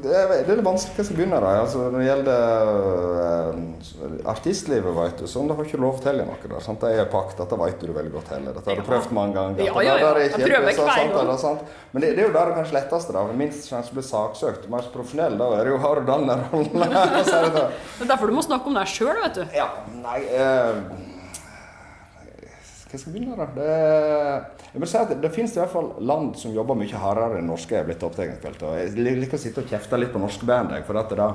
[0.03, 1.43] det, er, er vanskelig hva som begynner.
[1.43, 1.49] Da.
[1.63, 2.69] Altså, når det gjelder
[3.17, 6.37] uh, artistlivet, vet du, sånn, det har ikke lov til å noe.
[6.43, 6.83] Der, sant?
[6.83, 8.55] Det er pakt, dette vet du veldig godt heller.
[8.55, 9.65] Dette har du prøvd mange ganger.
[9.67, 10.13] Ja, ja, ja.
[10.23, 11.59] Jeg prøver hver gang.
[11.91, 13.17] Men det, det, er jo der det kanskje letteste.
[13.17, 14.71] da, Minst sjanse for å bli saksøkt.
[14.71, 16.87] Mer profesjonell, da er det jo har du den rollen.
[17.99, 19.45] det er derfor du må snakke om deg sjøl, vet du.
[19.57, 19.69] Ja,
[19.99, 20.21] nei...
[20.31, 21.06] Uh,
[22.87, 23.45] hva skal jeg begynne da?
[23.51, 27.01] Det, jeg vil si at det, det finnes i hvert fall land som jobber mye
[27.01, 27.75] hardere enn norske.
[27.75, 28.63] er blitt opptegningsfelt.
[28.79, 30.71] Jeg liker å sitte og kjefte litt på norske band.
[30.87, 31.27] For at da,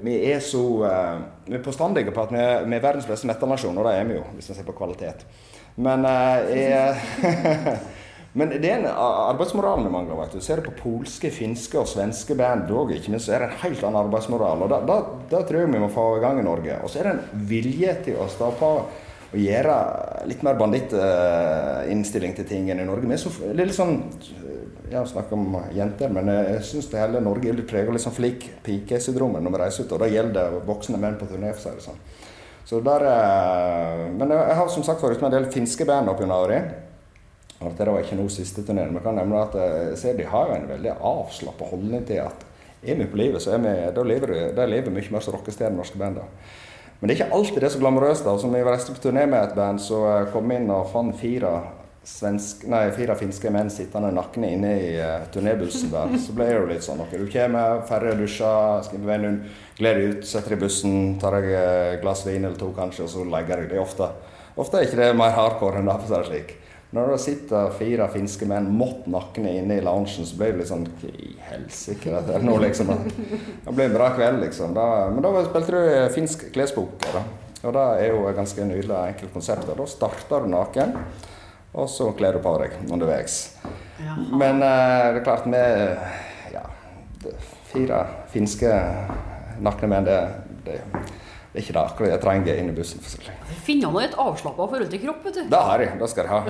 [0.00, 3.76] vi er så uh, Vi er påstandige på at vi vi er verdens beste metalnasjon,
[3.76, 5.26] og det er vi jo, hvis vi ser på kvalitet.
[5.76, 7.76] Men uh, jeg,
[8.34, 10.16] Men det er en arbeidsmoral vi mangler.
[10.18, 10.40] vet du.
[10.42, 13.60] Ser du på polske, finske og svenske band òg, ikke minst, så er det en
[13.60, 14.64] helt annen arbeidsmoral.
[14.64, 14.72] og
[15.30, 16.80] Da tror jeg vi må få i gang i Norge.
[16.82, 18.72] Og så er det en vilje til å stå på
[19.34, 19.76] å gjøre
[20.30, 23.08] litt mer bandittinnstilling til ting enn i Norge.
[23.08, 23.96] Vi er så, litt sånn
[24.84, 28.04] Jeg har snakket om jenter, men jeg syns hele Norge er litt preget av litt
[28.04, 29.94] sånn flik-pike-syndromet når vi reiser ut.
[29.96, 32.02] Og da gjelder det voksne menn på turné, for seg sånn.
[32.64, 36.22] Så der, eh, men jeg har som sagt vært med en del finske band opp
[36.22, 36.60] gjennom åra.
[37.64, 40.52] Det var ikke noe siste turnering, men jeg kan nevne at eh, ser de har
[40.52, 42.44] en veldig avslappa holdning til at
[42.84, 44.34] er vi på livet, så er vi, da lever
[44.68, 46.20] lever mye mer som rockestjerne, norske band.
[46.20, 46.28] da.
[47.04, 48.24] Men det er ikke alltid det er så glamorøst.
[48.24, 48.32] da.
[48.40, 51.18] Som vi reiste på turné med et band, så eh, kom vi inn og fant
[51.20, 51.50] fire,
[52.08, 56.14] svensk, nei, fire finske menn sittende nakne inne i uh, turnébussen der.
[56.16, 58.54] Så ble det jo litt sånn ok, du kommer, ferdig dusja,
[58.88, 59.36] skriver vennen,
[59.76, 63.04] gleder deg ut, setter deg i bussen, tar deg et glass vin eller to kanskje,
[63.04, 63.74] og så legger deg.
[63.74, 64.08] Det ofte,
[64.56, 66.56] ofte er ikke det mer hardcore enn det, for å si det slik.
[66.94, 70.68] Når det sitter fire finske menn mått nakne inne i loungen, så blir det litt
[70.70, 72.92] sånn i helsike er dette nå, liksom?
[73.64, 74.76] Det blir en bra kveld, liksom.
[74.76, 76.94] Da, men da spilte du finsk klesbok.
[77.08, 77.24] Da.
[77.64, 79.66] Og det er jo et ganske nydelig enkelt konsept.
[79.74, 80.94] Da starter du naken,
[81.74, 83.40] og så kler du på deg underveis.
[84.30, 86.64] Men uh, det er klart, vi ja,
[87.72, 88.70] fire finske
[89.64, 90.20] nakne menn, det,
[90.68, 90.78] det
[91.54, 92.98] det er ikke det akkurat jeg trenger inn i bussen.
[92.98, 93.28] for seg.
[93.62, 95.42] Finner nå et avslappa forhold til kropp, vet du.
[95.52, 95.92] Det har jeg.
[96.00, 96.40] Det skal jeg ha.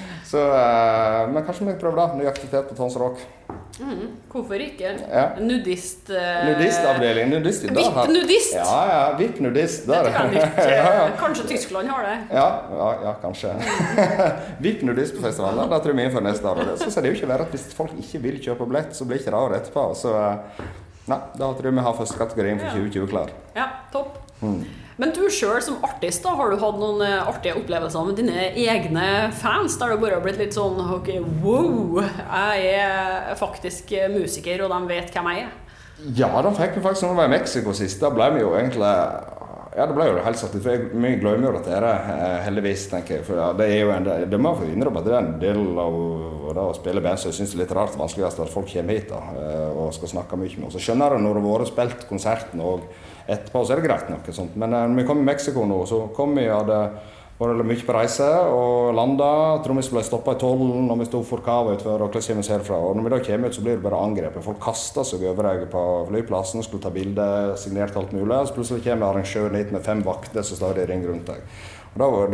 [0.24, 2.06] Så, uh, men kanskje vi prøver det.
[2.22, 3.20] Ny aktivitet på Tons Rock.
[3.76, 4.94] Mm, hvorfor ikke?
[5.12, 5.26] Ja.
[5.44, 6.08] Nudist...
[6.08, 6.16] Uh,
[6.48, 7.28] Nudist-avdeling.
[7.34, 8.56] Nudist, VIP-nudist!
[8.56, 9.02] Ja, ja.
[9.18, 9.84] VIP-nudist.
[9.86, 10.08] Der.
[10.08, 11.06] tror jeg ja, ja.
[11.20, 12.16] Kanskje Tyskland har det?
[12.32, 12.48] Ja,
[12.80, 13.52] ja, ja kanskje.
[14.64, 16.64] VIP-nudist på festivalen, det tror jeg vi innfører neste år.
[16.80, 19.20] Så skal det jo ikke være at Hvis folk ikke vil kjøpe billett, så blir
[19.20, 19.86] ikke det året etterpå.
[20.00, 20.16] Så
[21.10, 23.32] Nei, da tror jeg vi har første kategorien for 2020 klar.
[23.56, 24.20] Ja, topp.
[24.40, 24.62] Mm.
[25.00, 28.46] Men du sjøl som artist, da, har du hatt noen eh, artige opplevelser med dine
[28.52, 29.76] egne fans?
[29.80, 31.10] Der du bare har blitt litt sånn OK,
[31.42, 35.52] wow, jeg er faktisk musiker, og de vet hvem jeg er?
[36.14, 38.00] Ja, da fikk vi faktisk når vi var i Mexico sist.
[38.02, 38.94] Da ble vi jo egentlig
[39.74, 40.52] ja, det ble jo helt ut.
[40.62, 42.88] for Vi glemmer jo dette, eh, heldigvis.
[42.90, 43.24] tenker jeg.
[43.26, 45.40] For ja, Det er jo en, det må jeg få innrømme at det er en
[45.40, 45.96] del av
[46.54, 49.08] det å spille band som jeg syns er litt rart vanskeligst at folk kommer hit
[49.08, 50.74] da, eh, og skal snakke mye med oss.
[50.74, 52.86] Så skjønner jeg når det har vært spilt konserten og
[53.28, 54.30] etterpå, så er det greit nok.
[54.32, 54.56] Sånt.
[54.56, 56.80] Men når vi kom i Mexico nå, så kom vi og hadde
[57.38, 59.28] vært mye på reise og landa.
[59.64, 62.04] Trommisen ble stoppa i tollen og vi sto for kava utfor.
[62.06, 62.78] Og vi herfra?
[62.78, 64.44] Og når vi da kommer ut, så blir det bare angrepet.
[64.44, 67.26] Folk kaster seg over deg på flyplassen, skulle ta bilde,
[67.58, 68.38] signert alt mulig.
[68.46, 71.42] Så plutselig kommer arrangøren hit med fem vakter som står i ring rundt deg.
[71.94, 72.30] Og da var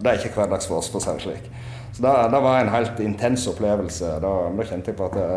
[0.00, 1.50] det, er ikke hverdags for oss, for å si det slik.
[1.92, 4.14] Så det, det, var en helt intens opplevelse.
[4.24, 5.28] Da, da kjente jeg på at det,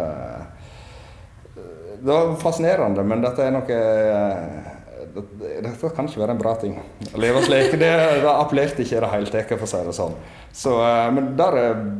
[2.00, 4.75] det var fascinerende, men dette er noe
[5.16, 6.76] dette kan ikke være en bra ting.
[7.12, 7.92] Å leve slik, det,
[8.24, 10.18] det appellerte ikke i det hele tatt, for å si det sånn.
[10.56, 11.58] Så, eh, men der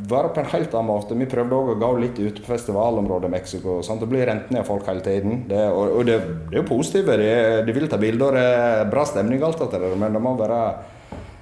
[0.10, 1.18] var det på en helt annen måte.
[1.20, 3.78] Vi prøvde òg å gå litt ut på festivalområdet i Mexico.
[3.86, 5.46] Sånn, Det blir rent ned folk hele tiden.
[5.50, 7.16] Det, og, og det, det, er jo positive.
[7.22, 7.32] De,
[7.68, 10.62] de vil ta bilder, det er bra stemning, alt dette, men det må være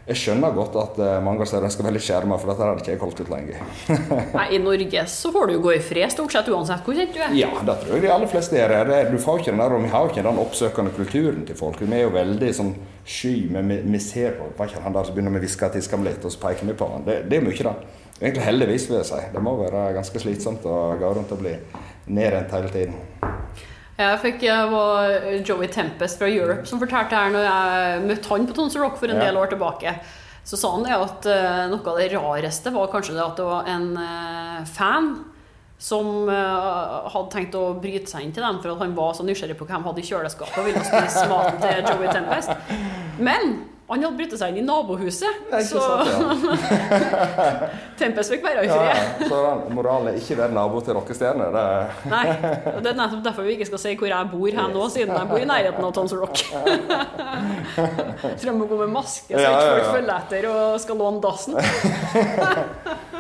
[0.04, 2.92] jeg skjønner godt at eh, mange steder skal være litt skjerma, for dette hadde ikke
[2.92, 3.60] jeg holdt ut lenge.
[4.38, 7.16] Nei, I Norge så får du jo gå i fred stort sett uansett hvor kjent
[7.16, 7.38] du er.
[7.40, 8.92] Ja, det tror jeg de aller fleste gjør.
[9.14, 11.80] Du får ikke den der, og Vi har jo ikke den oppsøkende kulturen til folk.
[11.80, 12.74] Vi er jo veldig sånn
[13.08, 15.72] sky, men vi, vi ser på Var ikke han der som begynner med å hviske
[15.78, 17.08] tiska litt, og så peker vi på han.
[17.08, 17.78] Det, det er mye, da.
[18.20, 19.22] Egentlig heldigvis, vil jeg si.
[19.32, 21.56] Det må være ganske slitsomt å gå rundt og bli
[22.12, 23.00] nedrent hele tiden.
[24.00, 28.48] Jeg fikk jeg var Joey Tempest fra Europe som fortalte her når jeg møtte han
[28.50, 29.28] på Tonsor Rock for en ja.
[29.28, 29.94] del år tilbake.
[30.44, 33.46] Så sa han det at uh, noe av det rareste var kanskje det at det
[33.48, 35.14] var en uh, fan
[35.84, 39.58] som hadde tenkt å bryte seg inn til dem for at han var så nysgjerrig
[39.60, 42.54] på hva de hadde i kjøleskapet og ville spise maten til Joey Tempest.
[43.20, 43.58] Men
[43.94, 45.84] han hadde brutt seg inn i nabohuset, så.
[48.02, 49.24] Tempest fikk være i fred.
[49.30, 49.42] Så
[49.74, 51.54] moralen er ikke være nabo til rockestjerner?
[51.54, 51.66] Det...
[52.12, 52.26] Nei,
[52.82, 55.30] det er nettopp derfor vi ikke skal si hvor jeg bor hen nå, siden jeg
[55.30, 56.44] bor i nærheten av Tons Rock.
[57.74, 61.54] Tror jeg må gå med maske, så ikke folk følger etter og skal låne dassen.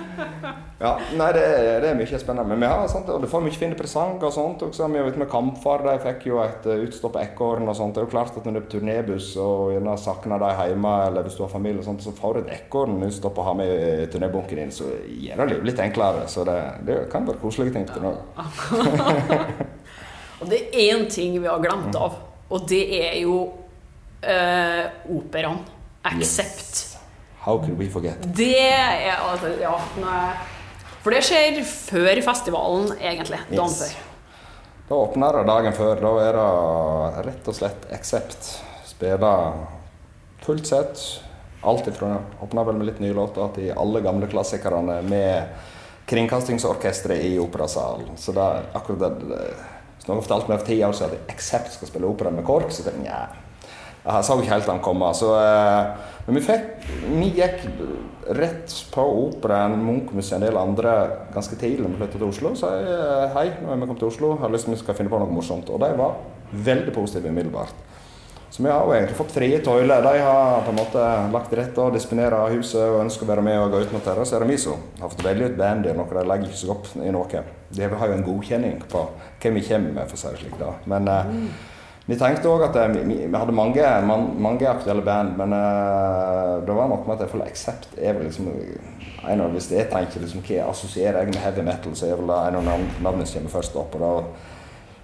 [0.80, 1.43] ja, nei, det
[1.84, 2.49] det er, mye spennende.
[2.49, 4.64] Men vi har sant, og du får mye fine presanger og sånt.
[4.68, 4.88] Også.
[4.91, 7.93] Vi vært med Kampfar de fikk jo et eh, utstopp ekorn og sånt.
[7.95, 10.93] Det er jo klart at når du er på turnébuss og gjerne savner de hjemme,
[11.07, 13.53] eller hvis du har familie, og sånt, så får du et ekorn utstopp å ha
[13.57, 13.76] med i
[14.14, 14.76] turnébunken din.
[14.76, 16.22] Så gjør det livet litt enklere.
[16.32, 18.01] Så det, det kan være koselige ting til
[20.43, 22.18] og det er én ting vi har glemt av,
[22.51, 23.38] og det er jo
[24.22, 24.86] eh,
[25.16, 25.61] operaen.
[26.03, 26.74] Accept.
[26.74, 26.93] Yes.
[27.44, 28.24] How could we forget?
[28.38, 29.78] Det er altså, Ja.
[31.04, 33.41] For det skjer før festivalen, egentlig.
[33.50, 33.82] Dagen yes.
[33.82, 34.10] før.
[34.88, 36.00] Da åpner det dagen før.
[36.00, 38.48] Da er det rett og slett Accept.
[38.88, 39.58] Spiller
[40.46, 41.04] fullt sett.
[41.64, 45.52] Alt ifra Åpner vel med litt nye låter til alle gamle klassikerne med
[46.08, 48.18] Kringkastingsorkesteret i operasalen.
[48.20, 49.38] Så det er akkurat det,
[49.98, 52.72] Hvis noen fortalte meg for ti år siden at Accept skal spille opera med KORK,
[52.72, 53.44] så tenkte jeg
[54.04, 55.12] jeg så ikke helt den komme.
[55.16, 57.64] Så, eh, men vi fikk Vi gikk
[58.36, 60.91] rett på operaen, Munchmuseet og en del andre
[61.34, 62.54] ganske tidlig da vi flyttet til Oslo.
[62.56, 65.12] Så jeg eh, hei, nå er vi kommet til Oslo, har lyst til skal finne
[65.12, 65.72] på noe morsomt.
[65.72, 66.20] Og de var
[66.51, 67.76] veldig positive umiddelbart.
[68.54, 70.04] Så vi har jo egentlig fått frie tøyler.
[70.06, 73.45] De har på en måte lagt til rette og disponerer huset og ønsker å være
[73.47, 74.26] med og gå ut mot det.
[74.30, 76.74] Så er det vi som har fått velge ut bandet, noe de legger ikke seg
[76.76, 77.41] opp i noe.
[77.74, 79.01] De har jo en godkjenning på
[79.41, 80.60] hvem vi kommer med, for å si det slik.
[80.60, 80.70] da.
[80.93, 81.34] Men eh,
[82.06, 86.60] vi tenkte òg at eh, vi, vi hadde mange, man, mange aktuelle band, men uh,
[86.66, 89.88] det var noe med at jeg føler Accept er vel liksom en av, Hvis jeg
[89.91, 93.39] tenker liksom, hva assosierer jeg med heavy metal, så er vel en av navnene som
[93.39, 93.95] kommer først opp.
[93.95, 94.51] og da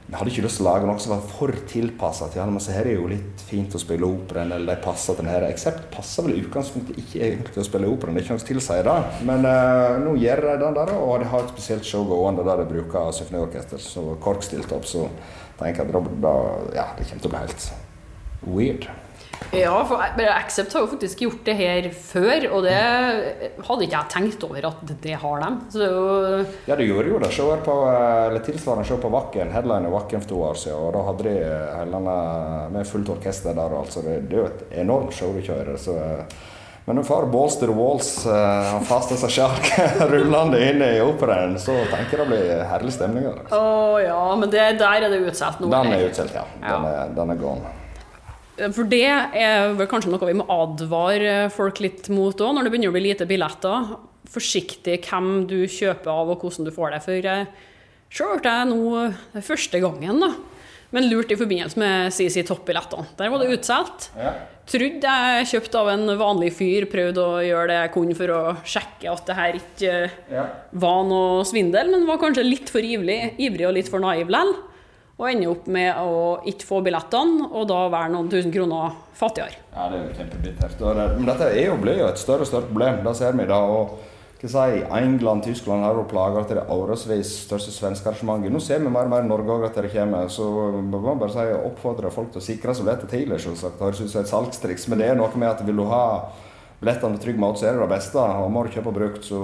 [0.10, 2.50] vi hadde ikke lyst til å lage noe som var for tilpassa til han.
[2.50, 5.30] men så her er jo litt fint å spille operaen, eller de passer til den
[5.30, 5.44] her.
[5.46, 8.42] Eksept passer vel i utgangspunktet ikke egentlig til å spille operaen, det er ikke noe
[8.42, 8.96] som tilsier det.
[9.30, 12.64] Men uh, nå gjør de den der, og de har et spesielt show gående der
[12.64, 15.06] de bruker symfoniorkester, så KORK stilte opp, så
[15.60, 16.34] tenker at da, da,
[16.76, 17.70] ja, det kommer til å bli helt
[18.48, 18.90] weird.
[19.56, 24.12] Ja, for Accept har jo faktisk gjort det her før, og det hadde ikke jeg
[24.14, 25.58] tenkt over at det har dem.
[25.72, 26.04] Så det jo
[26.68, 30.22] Ja, de gjorde jo det Se på, eh, eller tilsvarende se på Vakken, headliner Vakken
[30.22, 32.20] for to år siden, og da hadde de eh, hele denne
[32.76, 34.04] med fullt orkester der, altså.
[34.06, 35.78] Det, det er jo et enormt show du kjører.
[35.78, 35.98] så...
[36.90, 39.70] eh, Men når far Balls to the Walls uh, Fast as seg Shark
[40.12, 43.60] rullende inn i operaen, så tenker jeg det blir herlig stemning altså.
[43.60, 45.70] Å ja, men det, der er det utsolgt nå.
[45.72, 46.48] Den er utsolgt, ja.
[46.64, 46.74] Ja.
[46.74, 47.76] Den er, den er gone.
[48.76, 52.74] For det er vel kanskje noe vi må advare folk litt mot òg, når det
[52.74, 53.94] begynner å bli lite billetter.
[54.30, 57.04] Forsiktig hvem du kjøper av, og hvordan du får det.
[57.06, 57.48] For jeg
[58.12, 60.34] sjøl hørte jeg nå er første gangen, da.
[60.92, 63.06] Men lurt i forbindelse med CC Topp-billettene.
[63.20, 64.08] Der var det utsolgt.
[64.18, 64.32] Ja.
[64.70, 68.42] Trodde jeg kjøpte av en vanlig fyr, prøvde å gjøre det jeg kunne for å
[68.70, 69.94] sjekke at det her ikke
[70.34, 70.44] Ja.
[70.74, 74.54] var noe svindel, men var kanskje litt for ivrig, ivrig og litt for naiv lell.
[75.20, 79.58] Og ende opp med å ikke få billettene, og da være noen tusen kroner fattigere.
[79.76, 81.18] Ja, det er jo kjempebittert.
[81.18, 83.04] Men dette er jo, blir jo et større og større problem.
[83.04, 83.58] Det ser vi da.
[83.60, 83.98] og
[84.40, 88.54] hva si, England, Tyskland har jo plager til det årevis største svenske arrangementet.
[88.54, 90.30] Nå ser vi mer og mer i Norge òg at det kommer.
[90.32, 90.46] Så
[90.80, 93.42] må må bare si oppfordre folk til å sikre seg billetter tidlig.
[93.44, 93.82] selvsagt.
[93.84, 96.32] Høres ut som et salgstriks, men det er noe med at vil du ha
[96.80, 98.18] billettene på trygg måte, så er det det beste.
[98.20, 99.40] Og må du kjøpe brukt, så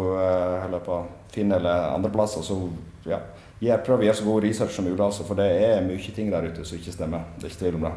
[0.64, 1.04] holder på
[1.36, 2.56] Finn eller andre plasser, så
[3.06, 3.20] ja.
[3.60, 6.32] Jeg prøv å gjøre så god research som mulig, altså, for det er mye ting
[6.32, 7.24] der ute som ikke stemmer.
[7.36, 7.94] Det er ikke tvil om det.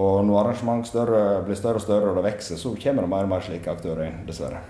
[0.00, 3.28] Og når arrangement større, blir større og større, og det vokser, så kommer det mer
[3.28, 4.60] og mer slike aktører inn, dessverre.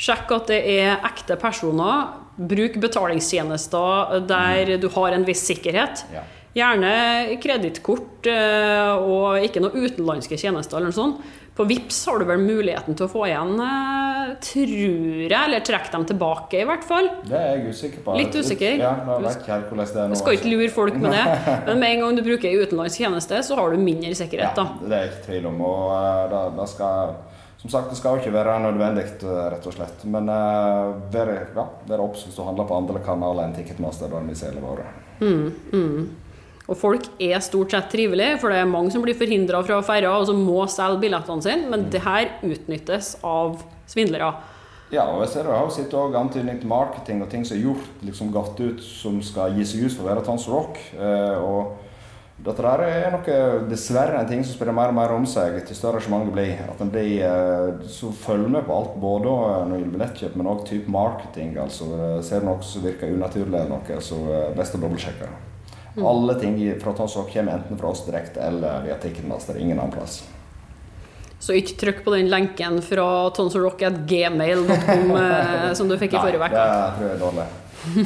[0.00, 2.14] Sjekk at det er ekte personer.
[2.40, 6.06] Bruk betalingstjenester der du har en viss sikkerhet.
[6.14, 6.22] Ja.
[6.56, 11.20] Gjerne kredittkort eh, og ikke noen utenlandske tjenester eller noe sånt.
[11.54, 15.92] På Vips har du vel muligheten til å få igjen, eh, tror jeg, eller trekke
[15.92, 17.10] dem tilbake i hvert fall.
[17.28, 18.16] Det er jeg usikker på.
[18.18, 18.80] Litt usikker.
[18.80, 21.24] Ja, du skal ikke lure folk med det,
[21.68, 24.56] men med en gang du bruker en utenlandsk tjeneste, så har du mindre sikkerhet.
[24.56, 24.70] da.
[24.80, 25.60] Ja, det er ikke tvil om.
[25.68, 27.14] Og da, da det skal
[27.60, 30.04] Som sagt, det skal jo ikke være nødvendig, eh, rett og slett.
[30.08, 34.24] Men uh, vær, ja, vær obs hvis du handler på andre kanaler enn Ticketmaster, der
[34.24, 34.94] vi selger varer.
[36.70, 39.84] Og folk er stort sett trivelige, for det er mange som blir forhindra fra å
[39.84, 44.30] feire og som må selge billettene sine, men det her utnyttes av svindlere.
[44.90, 47.66] Ja, og jeg ser det har sittet også antydning til marketing og ting som er
[47.66, 50.80] gjort, liksom godt ut, som skal gi seg ut for å være Tons Rock.
[50.96, 51.89] Uh, og
[52.50, 53.34] dette der er noe,
[53.70, 56.58] dessverre en ting som spiller mer og mer om seg til større arrangementet blir.
[56.72, 60.34] At en blir eh, så følger med på alt, både eh, når det gjelder billettkjøp,
[60.40, 61.54] men òg type marketing.
[61.62, 64.18] Altså eh, ser du noe som virker unaturlig eller noe, så
[64.58, 65.30] best å dobbeltsjekke.
[66.06, 69.58] Alle ting fra Rock kommer enten fra oss direkte eller via Ticketmaster.
[69.58, 70.20] Ingen annen plass.
[71.40, 75.12] Så ikke trykk på den lenken fra tonsorrock.gmail.com
[75.78, 77.48] som du fikk i forrige Nei, det tror jeg er dårlig.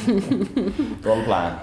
[1.07, 1.63] dårlig plan.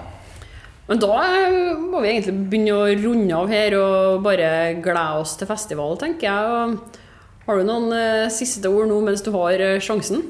[0.88, 4.50] Men da eh, må vi egentlig begynne å runde av her og bare
[4.82, 6.52] glede oss til festival, tenker jeg.
[6.52, 10.24] Og Har du noen eh, siste ord nå mens du har eh, sjansen?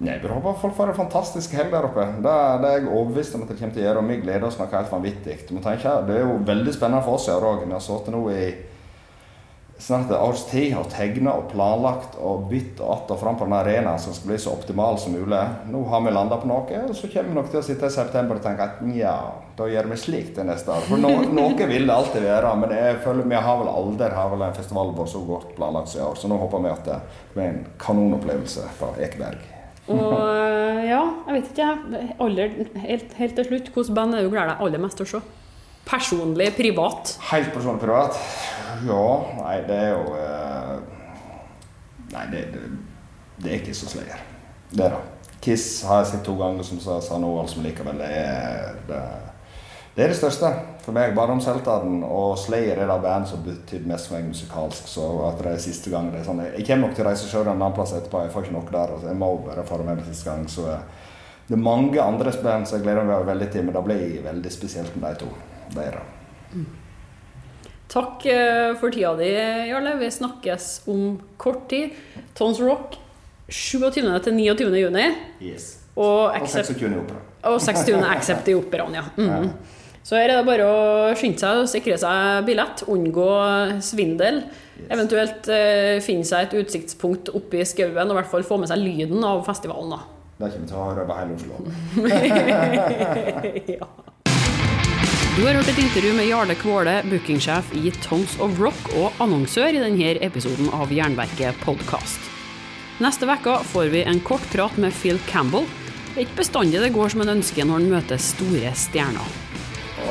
[0.00, 2.06] Nei, Vi håper folk får en fantastisk helg der oppe.
[2.24, 4.46] Det, det er jeg overbevist om at det kommer til å gjøre, og vi gleder
[4.48, 5.36] oss noe helt vanvittig.
[5.44, 7.66] Du må tenke, Det er jo veldig spennende for oss i år òg.
[7.66, 8.44] Vi har sittet nå i
[9.80, 13.44] snart et års tid og tegna og planlagt og bytt og att og fram på
[13.44, 15.40] den arenaen som skal bli så optimal som mulig.
[15.70, 17.94] Nå har vi landa på noe, og så kommer vi nok til å sitte i
[17.94, 19.14] september og tenke at nja,
[19.56, 20.84] da gjør vi slik til neste år.
[20.88, 24.30] For no, noe vil det alltid være, men jeg føler vi har vel aldri har
[24.34, 26.20] vel en festival vært så godt planlagt som i år.
[26.20, 27.00] Så nå håper vi at det
[27.34, 29.48] blir en kanonopplevelse på Ekeberg.
[29.90, 32.14] Og eh, ja, jeg vet ikke, jeg.
[32.20, 35.12] Aller, helt, helt til slutt, hvilket band er du gleder deg aller mest til å
[35.16, 35.22] se?
[35.88, 37.16] Personlig, privat?
[37.32, 38.18] Helt personlig privat?
[38.86, 39.06] Ja,
[39.36, 40.76] nei, det er jo eh,
[42.10, 42.60] Nei, det, det,
[43.38, 44.22] det er ikke så Slayer.
[44.70, 45.00] Det det.
[45.40, 48.98] Kiss har jeg sett to ganger, som sa, sa Noel, som likevel er det,
[49.94, 50.50] det er det største
[50.84, 51.14] for meg.
[51.16, 54.90] Barndomsheltene og Slayer er det band som betydde mest for meg musikalsk.
[54.90, 57.30] Så at det er siste gang det er sånn Jeg kommer nok til å reise
[57.30, 58.24] sjøl en annen plass etterpå.
[58.26, 58.94] Jeg får ikke nok der.
[58.96, 60.44] Altså, jeg må bare få det med siste gang.
[60.50, 61.08] Så eh,
[61.48, 64.54] det er mange andre band som jeg gleder meg veldig til, men det blir veldig
[64.54, 65.32] spesielt med de to.
[65.72, 66.06] Det er det.
[67.90, 69.30] Takk eh, for tida di,
[69.70, 69.96] Jarle.
[69.98, 71.96] Vi snakkes om kort tid.
[72.38, 72.94] Tons Rock
[73.50, 74.06] 27.
[74.22, 74.78] til 29.
[74.78, 75.08] juni.
[75.42, 75.72] Yes.
[75.96, 76.86] Og, Og accept, 26.
[76.86, 77.20] i opera.
[77.50, 77.90] og 60.
[78.06, 79.04] Accept i operaen, ja.
[79.18, 79.50] Mhm.
[80.02, 83.26] Så her er det bare å skynde seg og sikre seg billett, unngå
[83.84, 84.40] svindel.
[84.88, 88.70] Eventuelt eh, finne seg et utsiktspunkt oppe i skauen og i hvert fall få med
[88.70, 89.92] seg lyden av festivalen.
[89.92, 90.00] da.
[90.38, 91.54] kommer kommer til å røve hele Oslo.
[93.76, 93.90] ja.
[95.40, 99.72] Du har hørt et intervju med Jarle Kvåle, bookingsjef i Tons of Rock og annonsør
[99.72, 102.26] i denne episoden av Jernverket podkast.
[103.00, 105.64] Neste uke får vi en kort prat med Phil Campbell.
[106.10, 109.32] Det er ikke bestandig det går som en ønsker når en møter store stjerner.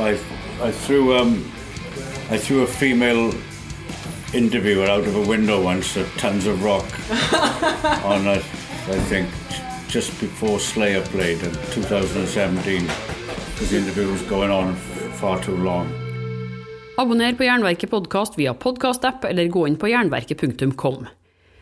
[0.02, 0.18] I,
[0.66, 1.38] I threw um,
[2.34, 3.30] I threw a female
[4.34, 6.90] interviewer out of a window once at Tons of Rock
[8.04, 8.42] on a,
[8.90, 9.30] I think
[9.94, 12.82] just before Slayer played in 2017
[13.54, 14.74] because the interview was going on
[15.20, 15.88] far too long.
[16.98, 21.06] Abonner på Jernverket podkast via podkastapp eller gå inn på jernverket.kom.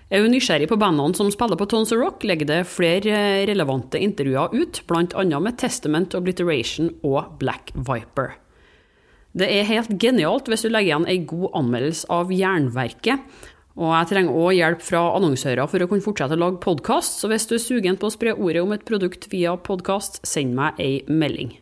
[0.08, 4.00] Er du nysgjerrig på bandene som spiller på Tons of Rock, legger det flere relevante
[4.00, 5.26] intervjuer ut, bl.a.
[5.28, 8.38] med Testament, Obliteration og Black Viper.
[9.38, 13.28] Det er helt genialt hvis du legger igjen ei god anmeldelse av Jernverket.
[13.78, 17.30] Og jeg trenger òg hjelp fra annonsører for å kunne fortsette å lage podkast, så
[17.30, 20.82] hvis du er sugen på å spre ordet om et produkt via podkast, send meg
[20.82, 21.54] ei melding.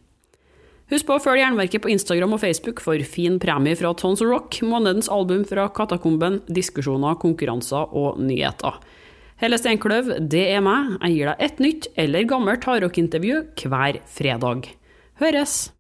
[0.92, 4.30] Husk på å følge Jernverket på Instagram og Facebook for fin premie fra Tons of
[4.30, 8.78] Rock, månedens album fra Katakomben, diskusjoner, konkurranser og nyheter.
[9.42, 10.96] Helle Steinkløv, det er meg.
[11.02, 14.70] Jeg gir deg et nytt eller gammelt hardrockintervju hver fredag.
[15.20, 15.75] Høres!